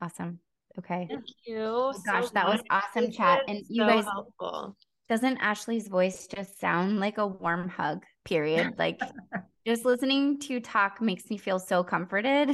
[0.00, 0.38] Awesome.
[0.78, 1.08] Okay.
[1.10, 1.58] Thank you.
[1.58, 3.42] Oh, gosh, so that was awesome chat.
[3.48, 4.76] And you so guys helpful.
[5.08, 8.04] Doesn't Ashley's voice just sound like a warm hug?
[8.24, 8.74] Period.
[8.78, 9.00] Like
[9.66, 12.50] just listening to talk makes me feel so comforted.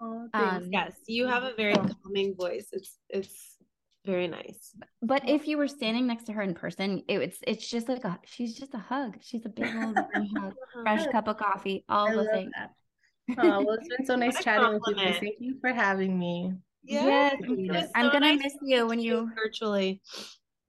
[0.00, 2.68] Oh, um, yes, you have a very calming voice.
[2.72, 3.56] It's it's
[4.06, 4.74] very nice.
[5.02, 8.04] But if you were standing next to her in person, it, it's it's just like
[8.04, 9.18] a she's just a hug.
[9.20, 9.98] She's a big old
[10.38, 12.52] hug, fresh cup of coffee, all I the things.
[12.56, 12.70] That.
[13.38, 15.12] Oh, well, it's been so nice chatting with you.
[15.12, 16.52] Thank you for having me.
[16.82, 20.00] Yes, yes I'm gonna nice miss you when you virtually.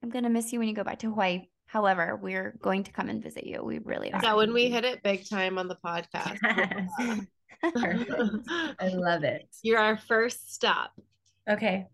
[0.02, 1.48] I'm gonna miss you when you go back to Hawaii.
[1.66, 3.64] However, we're going to come and visit you.
[3.64, 4.20] We really are.
[4.22, 6.38] Yeah, when we hit it big time on the podcast.
[7.62, 9.46] I love it.
[9.62, 10.92] You're our first stop.
[11.48, 11.86] Okay.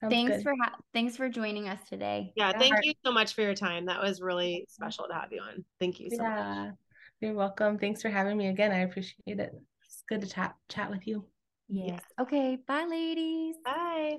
[0.00, 0.42] Sounds thanks good.
[0.42, 2.32] for ha- thanks for joining us today.
[2.36, 3.86] Yeah, thank you so much for your time.
[3.86, 5.64] That was really special to have you on.
[5.80, 6.74] Thank you so yeah, much.
[7.20, 7.78] You're welcome.
[7.78, 8.70] Thanks for having me again.
[8.70, 9.52] I appreciate it.
[9.84, 11.24] It's good to chat chat with you.
[11.68, 12.00] Yes.
[12.18, 12.22] Yeah.
[12.22, 12.58] Okay.
[12.66, 13.56] Bye, ladies.
[13.64, 14.18] Bye.